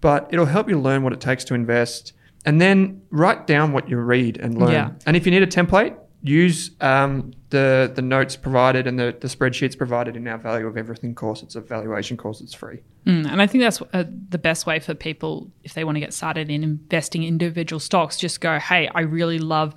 But 0.00 0.28
it'll 0.30 0.46
help 0.46 0.68
you 0.68 0.78
learn 0.78 1.02
what 1.02 1.12
it 1.12 1.20
takes 1.20 1.42
to 1.44 1.54
invest 1.54 2.12
and 2.44 2.60
then 2.60 3.02
write 3.10 3.46
down 3.46 3.72
what 3.72 3.88
you 3.88 3.98
read 3.98 4.36
and 4.36 4.58
learn. 4.58 4.72
Yeah. 4.72 4.90
And 5.06 5.16
if 5.16 5.26
you 5.26 5.32
need 5.32 5.42
a 5.42 5.46
template, 5.46 5.96
use 6.24 6.70
um, 6.80 7.34
the 7.50 7.92
the 7.94 8.00
notes 8.00 8.34
provided 8.34 8.86
and 8.86 8.98
the, 8.98 9.14
the 9.20 9.28
spreadsheets 9.28 9.76
provided 9.76 10.16
in 10.16 10.26
our 10.26 10.38
value 10.38 10.66
of 10.66 10.78
everything 10.78 11.14
course. 11.14 11.42
It's 11.42 11.54
a 11.54 11.60
valuation 11.60 12.16
course. 12.16 12.40
It's 12.40 12.54
free. 12.54 12.80
Mm, 13.06 13.30
and 13.30 13.42
I 13.42 13.46
think 13.46 13.62
that's 13.62 13.82
uh, 13.92 14.04
the 14.30 14.38
best 14.38 14.66
way 14.66 14.78
for 14.80 14.94
people 14.94 15.50
if 15.62 15.74
they 15.74 15.84
want 15.84 15.96
to 15.96 16.00
get 16.00 16.14
started 16.14 16.50
in 16.50 16.64
investing 16.64 17.22
in 17.22 17.28
individual 17.28 17.78
stocks. 17.78 18.16
Just 18.16 18.40
go, 18.40 18.58
hey, 18.58 18.88
I 18.94 19.02
really 19.02 19.38
love 19.38 19.74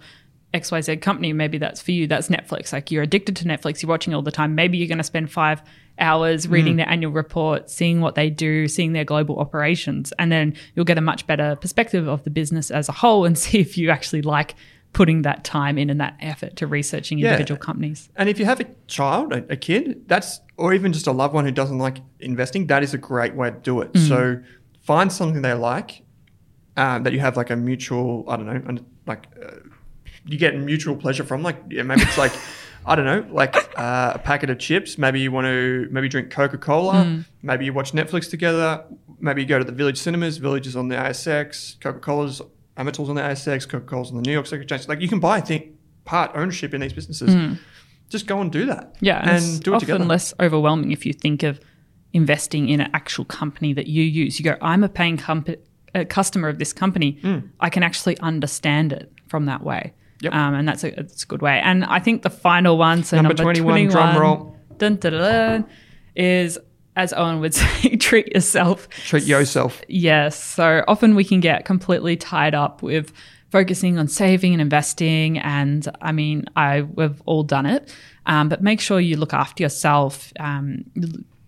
XYZ 0.54 1.02
company. 1.02 1.34
Maybe 1.34 1.58
that's 1.58 1.82
for 1.82 1.92
you. 1.92 2.08
That's 2.08 2.30
Netflix. 2.30 2.72
Like 2.72 2.92
you're 2.92 3.04
addicted 3.04 3.36
to 3.38 3.46
Netflix. 3.46 3.82
You're 3.82 3.90
watching 3.90 4.14
all 4.14 4.22
the 4.22 4.32
time. 4.32 4.56
Maybe 4.56 4.78
you're 4.78 4.88
going 4.88 5.00
to 5.00 5.04
spend 5.04 5.30
five 5.30 5.62
hours 6.00 6.48
reading 6.48 6.76
mm. 6.76 6.78
their 6.78 6.90
annual 6.90 7.12
report, 7.12 7.70
seeing 7.70 8.00
what 8.00 8.16
they 8.16 8.30
do, 8.30 8.70
seeing 8.70 8.94
their 8.94 9.04
global 9.04 9.40
operations, 9.40 10.14
and 10.20 10.32
then 10.32 10.56
you'll 10.76 10.86
get 10.86 10.98
a 10.98 11.02
much 11.02 11.28
better 11.28 11.58
perspective 11.58 12.08
of 12.08 12.24
the 12.24 12.30
business 12.30 12.72
as 12.72 12.88
a 12.88 12.94
whole 12.94 13.26
and 13.26 13.38
see 13.38 13.60
if 13.60 13.78
you 13.78 13.90
actually 13.90 14.22
like 14.22 14.56
putting 14.94 15.22
that 15.22 15.44
time 15.44 15.78
in 15.78 15.90
and 15.90 16.02
that 16.02 16.16
effort 16.20 16.56
to 16.56 16.68
researching 16.68 17.20
yeah. 17.20 17.28
individual 17.28 17.60
companies. 17.60 18.10
And 18.16 18.30
if 18.30 18.40
you 18.40 18.46
have 18.46 18.60
a 18.60 18.66
child, 18.88 19.34
a, 19.34 19.54
a, 19.54 19.56
kid, 19.56 20.08
that's 20.08 20.42
or 20.58 20.74
even 20.74 20.94
just 20.94 21.08
a 21.08 21.12
loved 21.12 21.34
one 21.34 21.46
who 21.46 21.52
doesn't 21.52 21.78
like 21.78 21.98
investing, 22.20 22.68
that 22.68 22.84
is 22.84 22.94
a 22.94 22.98
great 22.98 23.36
way 23.36 23.52
to 23.52 23.58
do 23.58 23.82
it. 23.82 23.94
Mm. 23.94 24.08
So 24.08 24.44
find 24.82 25.12
something 25.12 25.42
they 25.42 25.54
like 25.54 26.04
um, 26.78 27.04
that 27.04 27.14
you 27.14 27.20
have 27.20 27.38
like 27.38 27.50
a 27.50 27.56
mutual, 27.56 28.26
I 28.28 28.38
don't 28.38 28.46
know, 28.46 28.84
like 29.06 29.28
uh, 29.44 29.58
you 30.26 30.38
get 30.38 30.58
mutual 30.58 30.96
pleasure 30.96 31.24
from. 31.24 31.44
Like 31.44 31.58
yeah, 31.70 31.84
maybe 31.84 32.02
it's 32.02 32.18
like. 32.18 32.34
I 32.90 32.96
don't 32.96 33.04
know, 33.04 33.26
like 33.34 33.54
uh, 33.78 34.14
a 34.16 34.20
packet 34.20 34.50
of 34.50 34.60
chips. 34.60 34.98
Maybe 34.98 35.20
you 35.20 35.30
want 35.30 35.44
to 35.44 35.90
maybe 35.92 36.08
drink 36.08 36.30
Coca 36.30 36.58
Cola. 36.58 37.04
Mm. 37.04 37.26
Maybe 37.42 37.66
you 37.66 37.74
watch 37.74 37.92
Netflix 37.92 38.30
together. 38.30 38.86
Maybe 39.20 39.42
you 39.42 39.48
go 39.48 39.60
to 39.60 39.66
the 39.66 39.74
Village 39.74 39.98
Cinemas. 39.98 40.38
Village 40.38 40.68
is 40.68 40.78
on 40.78 40.88
the 40.88 40.96
ASX. 40.96 41.78
Coca 41.82 42.00
Cola's 42.00 42.42
Amatil's 42.78 43.10
on 43.10 43.16
the 43.16 43.22
ASX, 43.22 43.68
Coca 43.68 43.86
Cola's 43.86 44.10
on 44.10 44.18
the 44.18 44.22
New 44.22 44.32
York 44.32 44.46
Stock 44.46 44.60
Exchange. 44.60 44.88
Like 44.88 45.02
you 45.02 45.08
can 45.08 45.20
buy, 45.20 45.38
I 45.38 45.42
think, 45.42 45.72
part 46.06 46.32
ownership 46.36 46.74
in 46.74 46.82
these 46.82 46.94
businesses. 46.94 47.34
Mm. 47.34 47.60
Just 48.10 48.28
go 48.28 48.40
and 48.40 48.52
do 48.52 48.66
that. 48.68 48.96
Yeah, 49.02 49.20
and, 49.20 49.44
and 49.44 49.64
do 49.64 49.74
it 49.74 49.76
often 49.76 49.88
together. 49.88 50.06
less 50.06 50.34
overwhelming 50.40 50.92
if 50.92 51.06
you 51.06 51.14
think 51.14 51.44
of 51.44 51.60
investing 52.14 52.70
in 52.70 52.80
an 52.80 52.90
actual 52.94 53.26
company 53.26 53.74
that 53.74 53.88
you 53.88 54.04
use. 54.04 54.40
You 54.40 54.46
go, 54.46 54.56
I'm 54.62 54.84
a 54.84 54.90
paying 54.90 55.18
comp- 55.18 55.50
a 55.94 56.06
customer 56.06 56.48
of 56.48 56.60
this 56.60 56.72
company. 56.72 57.20
Mm. 57.22 57.50
I 57.60 57.70
can 57.70 57.84
actually 57.84 58.18
understand 58.20 58.94
it 58.94 59.12
from 59.28 59.46
that 59.46 59.64
way. 59.64 59.94
Yep. 60.22 60.34
Um, 60.34 60.54
and 60.56 60.68
that's 60.68 60.84
a, 60.84 60.92
that's 60.92 61.24
a 61.24 61.28
good 61.28 61.42
way. 61.42 61.60
And 61.64 61.86
I 61.86 62.00
think 62.00 62.24
the 62.24 62.30
final 62.30 62.78
one, 62.78 63.04
so 63.04 63.18
number, 63.18 63.30
number 63.30 63.44
21, 63.44 63.90
21 63.90 63.92
drum 63.92 64.22
roll. 64.22 64.58
Dun, 64.78 64.96
dun, 64.96 65.14
dun, 65.14 65.66
is 66.16 66.58
as 66.98 67.14
Owen 67.14 67.40
would 67.40 67.54
say, 67.54 67.96
treat 67.96 68.34
yourself. 68.34 68.90
Treat 68.90 69.24
yourself. 69.24 69.82
Yes. 69.88 70.44
So 70.44 70.84
often 70.88 71.16
we 71.16 71.24
can 71.24 71.40
get 71.40 71.64
completely 71.64 72.18
tied 72.18 72.54
up 72.54 72.84
with 72.84 73.14
focusing 73.52 73.98
on 73.98 74.10
saving 74.10 74.52
and 74.52 74.62
investing. 74.62 75.38
And 75.38 75.88
I 76.02 76.12
mean, 76.12 76.46
I 76.58 76.82
we've 76.82 77.22
all 77.26 77.44
done 77.44 77.66
it. 77.66 77.94
Um, 78.26 78.50
but 78.50 78.62
make 78.62 78.82
sure 78.82 79.00
you 79.00 79.16
look 79.16 79.34
after 79.34 79.64
yourself. 79.64 80.34
Um, 80.40 80.84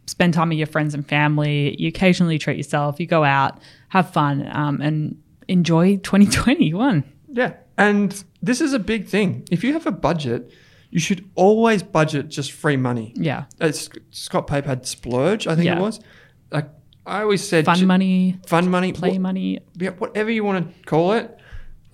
spend 0.06 0.34
time 0.34 0.50
with 0.50 0.58
your 0.58 0.68
friends 0.68 0.94
and 0.94 1.06
family. 1.06 1.76
You 1.78 1.90
occasionally 1.90 2.40
treat 2.40 2.56
yourself. 2.56 3.00
You 3.00 3.06
go 3.08 3.26
out, 3.26 3.60
have 3.90 4.12
fun, 4.14 4.50
um, 4.54 4.80
and 4.82 5.22
enjoy 5.50 5.98
2021. 5.98 7.04
Yeah. 7.32 7.54
And 7.78 8.24
this 8.42 8.62
is 8.62 8.74
a 8.74 8.80
big 8.80 9.08
thing. 9.08 9.46
If 9.52 9.64
you 9.64 9.74
have 9.74 9.88
a 9.88 9.92
budget, 9.92 10.52
you 10.92 11.00
should 11.00 11.30
always 11.36 11.84
budget 11.84 12.30
just 12.30 12.52
free 12.52 12.78
money. 12.78 13.14
Yeah. 13.16 13.46
It's, 13.60 13.90
Scott 14.12 14.48
Pape 14.48 14.66
had 14.66 14.86
splurge, 14.86 15.48
I 15.48 15.56
think 15.56 15.66
yeah. 15.66 15.78
it 15.78 15.82
was. 15.82 16.00
Like 16.52 16.70
I 17.06 17.22
always 17.22 17.48
said, 17.48 17.66
fun 17.66 17.86
money, 17.86 18.40
fun 18.46 18.70
money, 18.70 18.92
play 18.94 19.18
money, 19.18 19.60
yeah, 19.76 19.92
whatever 19.92 20.32
you 20.32 20.44
want 20.44 20.68
to 20.68 20.84
call 20.86 21.14
it. 21.14 21.36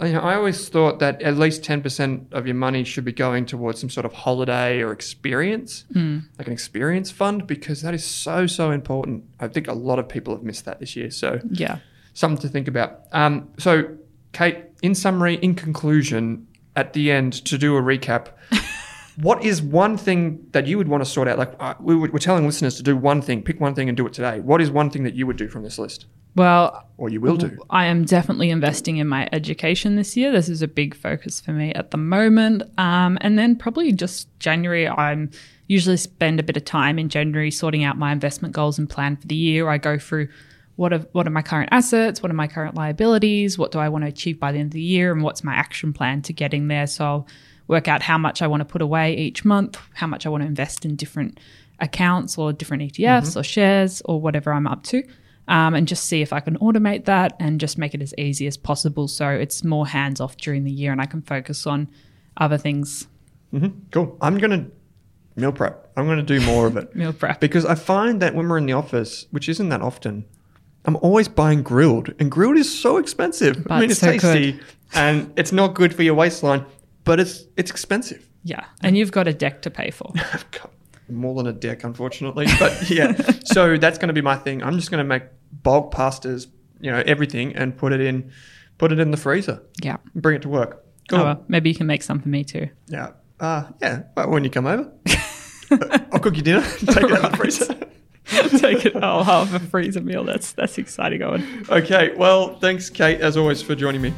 You 0.02 0.12
know, 0.12 0.20
I 0.20 0.36
always 0.36 0.68
thought 0.68 1.00
that 1.00 1.22
at 1.22 1.38
least 1.38 1.64
ten 1.64 1.82
percent 1.82 2.28
of 2.34 2.46
your 2.46 2.56
money 2.56 2.84
should 2.84 3.06
be 3.06 3.14
going 3.14 3.46
towards 3.46 3.80
some 3.80 3.90
sort 3.90 4.06
of 4.06 4.12
holiday 4.12 4.82
or 4.82 4.92
experience, 4.92 5.86
mm. 5.94 6.22
like 6.38 6.48
an 6.48 6.54
experience 6.54 7.12
fund, 7.12 7.48
because 7.48 7.82
that 7.82 7.94
is 7.94 8.04
so 8.04 8.46
so 8.46 8.72
important. 8.72 9.24
I 9.40 9.48
think 9.48 9.70
a 9.70 9.74
lot 9.74 10.00
of 10.00 10.10
people 10.10 10.34
have 10.36 10.44
missed 10.44 10.66
that 10.66 10.82
this 10.82 10.98
year. 10.98 11.12
So 11.12 11.40
yeah, 11.50 11.80
something 12.14 12.42
to 12.42 12.50
think 12.50 12.68
about. 12.68 13.04
Um, 13.14 13.50
so 13.58 13.96
Kate, 14.34 14.66
in 14.82 14.96
summary, 14.96 15.36
in 15.36 15.56
conclusion, 15.56 16.48
at 16.76 16.92
the 16.92 17.10
end, 17.10 17.46
to 17.46 17.58
do 17.58 17.78
a 17.78 17.82
recap. 17.82 18.28
What 19.18 19.44
is 19.44 19.62
one 19.62 19.98
thing 19.98 20.46
that 20.52 20.68
you 20.68 20.78
would 20.78 20.88
want 20.88 21.04
to 21.04 21.10
sort 21.10 21.28
out? 21.28 21.38
Like 21.38 21.54
uh, 21.60 21.76
we 21.80 21.96
are 21.96 22.20
telling 22.20 22.46
listeners 22.46 22.76
to 22.78 22.84
do 22.84 22.98
one 22.98 23.22
thing, 23.22 23.42
pick 23.42 23.60
one 23.60 23.74
thing 23.74 23.88
and 23.88 23.98
do 23.98 24.06
it 24.06 24.14
today. 24.14 24.40
What 24.40 24.62
is 24.62 24.72
one 24.72 24.90
thing 24.90 25.04
that 25.04 25.16
you 25.16 25.26
would 25.28 25.38
do 25.38 25.48
from 25.48 25.64
this 25.64 25.78
list? 25.78 26.06
Well, 26.36 26.90
or 26.98 27.10
you 27.10 27.22
will 27.22 27.38
do. 27.38 27.58
I 27.70 27.86
am 27.86 28.04
definitely 28.04 28.50
investing 28.50 28.98
in 28.98 29.08
my 29.08 29.30
education 29.32 29.96
this 29.96 30.18
year. 30.18 30.34
This 30.34 30.50
is 30.50 30.62
a 30.62 30.68
big 30.68 30.94
focus 30.94 31.40
for 31.40 31.52
me 31.52 31.74
at 31.74 31.92
the 31.92 31.98
moment. 31.98 32.64
Um, 32.78 33.18
and 33.22 33.40
then 33.40 33.56
probably 33.56 33.94
just 33.94 34.28
January, 34.40 34.88
I'm 34.88 35.32
usually 35.68 35.96
spend 35.96 36.42
a 36.42 36.44
bit 36.44 36.58
of 36.58 36.66
time 36.66 37.00
in 37.00 37.08
January 37.08 37.52
sorting 37.52 37.86
out 37.86 37.98
my 37.98 38.12
investment 38.12 38.54
goals 38.54 38.78
and 38.78 38.90
plan 38.90 39.16
for 39.16 39.28
the 39.28 39.36
year. 39.36 39.70
I 39.70 39.78
go 39.78 39.98
through 39.98 40.28
what 40.76 40.92
are 40.92 41.00
what 41.14 41.26
are 41.26 41.32
my 41.32 41.42
current 41.42 41.70
assets, 41.72 42.22
what 42.22 42.30
are 42.30 42.36
my 42.36 42.48
current 42.48 42.76
liabilities, 42.76 43.58
what 43.58 43.72
do 43.72 43.80
I 43.80 43.88
want 43.88 44.04
to 44.04 44.10
achieve 44.10 44.38
by 44.38 44.52
the 44.52 44.60
end 44.60 44.68
of 44.68 44.74
the 44.74 44.82
year, 44.82 45.14
and 45.14 45.24
what's 45.24 45.42
my 45.42 45.54
action 45.54 45.94
plan 45.94 46.22
to 46.24 46.34
getting 46.34 46.68
there. 46.68 46.86
So 46.86 47.06
I'll 47.06 47.28
work 47.68 47.88
out 47.88 48.02
how 48.02 48.18
much 48.18 48.42
I 48.42 48.48
want 48.48 48.62
to 48.62 48.66
put 48.66 48.82
away 48.82 49.16
each 49.16 49.44
month, 49.46 49.80
how 49.94 50.08
much 50.08 50.26
I 50.26 50.30
want 50.30 50.44
to 50.44 50.48
invest 50.48 50.86
in 50.86 50.96
different 50.96 51.40
accounts 51.80 52.38
or 52.38 52.54
different 52.54 52.84
ETFs 52.84 53.30
mm-hmm. 53.30 53.40
or 53.40 53.44
shares 53.44 54.02
or 54.06 54.22
whatever 54.22 54.54
I'm 54.54 54.68
up 54.68 54.84
to. 54.84 55.04
Um, 55.48 55.76
and 55.76 55.88
just 55.88 56.06
see 56.06 56.24
if 56.24 56.34
I 56.34 56.40
can 56.40 56.58
automate 56.58 57.06
that 57.06 57.36
and 57.40 57.60
just 57.60 57.78
make 57.78 57.94
it 57.94 58.02
as 58.02 58.16
easy 58.18 58.48
as 58.48 58.58
possible 58.58 59.08
so 59.08 59.30
it's 59.30 59.64
more 59.64 59.86
hands 59.86 60.20
off 60.20 60.38
during 60.38 60.64
the 60.64 60.72
year 60.72 60.92
and 60.92 61.00
I 61.00 61.06
can 61.06 61.22
focus 61.22 61.68
on 61.68 61.88
other 62.38 62.58
things. 62.58 63.08
Mm-hmm. 63.54 63.80
Cool. 63.92 64.18
I'm 64.22 64.40
going 64.40 64.52
to 64.52 64.72
meal 65.36 65.52
prep. 65.52 65.92
I'm 65.96 66.06
going 66.06 66.18
to 66.18 66.24
do 66.24 66.44
more 66.46 66.66
of 66.66 66.78
it. 66.78 66.96
meal 66.96 67.14
prep. 67.14 67.40
Because 67.40 67.64
I 67.64 67.76
find 67.76 68.22
that 68.24 68.34
when 68.34 68.50
we're 68.50 68.58
in 68.58 68.66
the 68.66 68.74
office, 68.74 69.28
which 69.30 69.48
isn't 69.48 69.70
that 69.70 69.82
often, 69.82 70.26
I'm 70.86 70.98
always 70.98 71.28
buying 71.28 71.64
Grill'd, 71.64 72.14
and 72.20 72.32
Grill'd 72.32 72.58
is 72.58 72.80
so 72.80 72.98
expensive. 72.98 73.58
I 73.58 73.62
But 73.62 73.80
mean, 73.80 73.92
it's 73.92 74.00
so 74.00 74.12
tasty, 74.12 74.60
and 74.94 75.34
it's 75.36 75.52
not 75.52 75.74
good 75.74 75.96
for 75.96 76.04
your 76.04 76.14
waistline, 76.14 76.66
but 77.06 77.20
it's 77.20 77.44
it's 77.58 77.72
expensive. 77.72 78.28
Yeah. 78.44 78.66
And 78.82 78.98
you've 78.98 79.12
got 79.12 79.28
a 79.28 79.34
deck 79.34 79.62
to 79.64 79.72
pay 79.72 79.90
for. 79.92 80.12
I've 80.34 80.50
got 80.52 80.72
more 81.10 81.34
than 81.36 81.48
a 81.48 81.54
deck, 81.54 81.84
unfortunately. 81.84 82.46
But 82.60 82.90
yeah, 82.90 83.14
so 83.46 83.78
that's 83.78 83.98
going 83.98 84.10
to 84.10 84.14
be 84.14 84.22
my 84.22 84.36
thing. 84.36 84.62
I'm 84.64 84.76
just 84.78 84.92
going 84.92 85.00
to 85.04 85.08
make 85.08 85.24
bulk 85.64 85.94
pastas, 85.94 86.48
you 86.80 86.92
know, 86.92 87.02
everything, 87.08 87.56
and 87.56 87.76
put 87.76 87.92
it 87.94 88.02
in, 88.02 88.32
put 88.78 88.92
it 88.92 89.00
in 89.00 89.10
the 89.12 89.18
freezer, 89.18 89.64
Yeah. 89.82 89.98
bring 90.14 90.36
it 90.36 90.42
to 90.44 90.50
work. 90.50 90.84
Cool. 91.10 91.20
Oh, 91.20 91.24
well, 91.24 91.44
maybe 91.48 91.70
you 91.70 91.76
can 91.76 91.88
make 91.88 92.04
some 92.04 92.20
for 92.20 92.30
me 92.30 92.44
too. 92.44 92.70
Yeah. 92.88 93.12
Uh, 93.40 93.64
yeah. 93.82 94.04
Well, 94.16 94.30
when 94.30 94.44
you 94.44 94.50
come 94.50 94.66
over, 94.68 94.92
I'll 96.12 96.20
cook 96.20 96.36
you 96.36 96.42
dinner. 96.44 96.62
Take 96.78 96.98
it 96.98 97.12
out 97.12 97.26
of 97.26 97.32
the 97.32 97.38
freezer. 97.38 97.76
Take 98.60 98.86
it. 98.86 98.96
I'll 98.96 99.24
have 99.24 99.54
a 99.54 99.60
freezer 99.60 100.02
meal. 100.02 100.24
That's 100.24 100.54
that's 100.54 100.78
exciting, 100.78 101.22
Owen. 101.22 101.66
Okay. 101.70 102.14
Well, 102.16 102.58
thanks, 102.60 102.90
Kate, 102.90 103.22
as 103.22 103.38
always, 103.38 103.62
for 103.62 103.76
joining 103.76 104.02
me. 104.02 104.14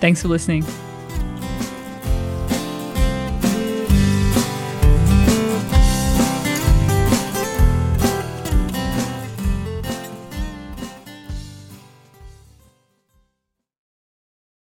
Thanks 0.00 0.22
for 0.22 0.28
listening. 0.28 0.64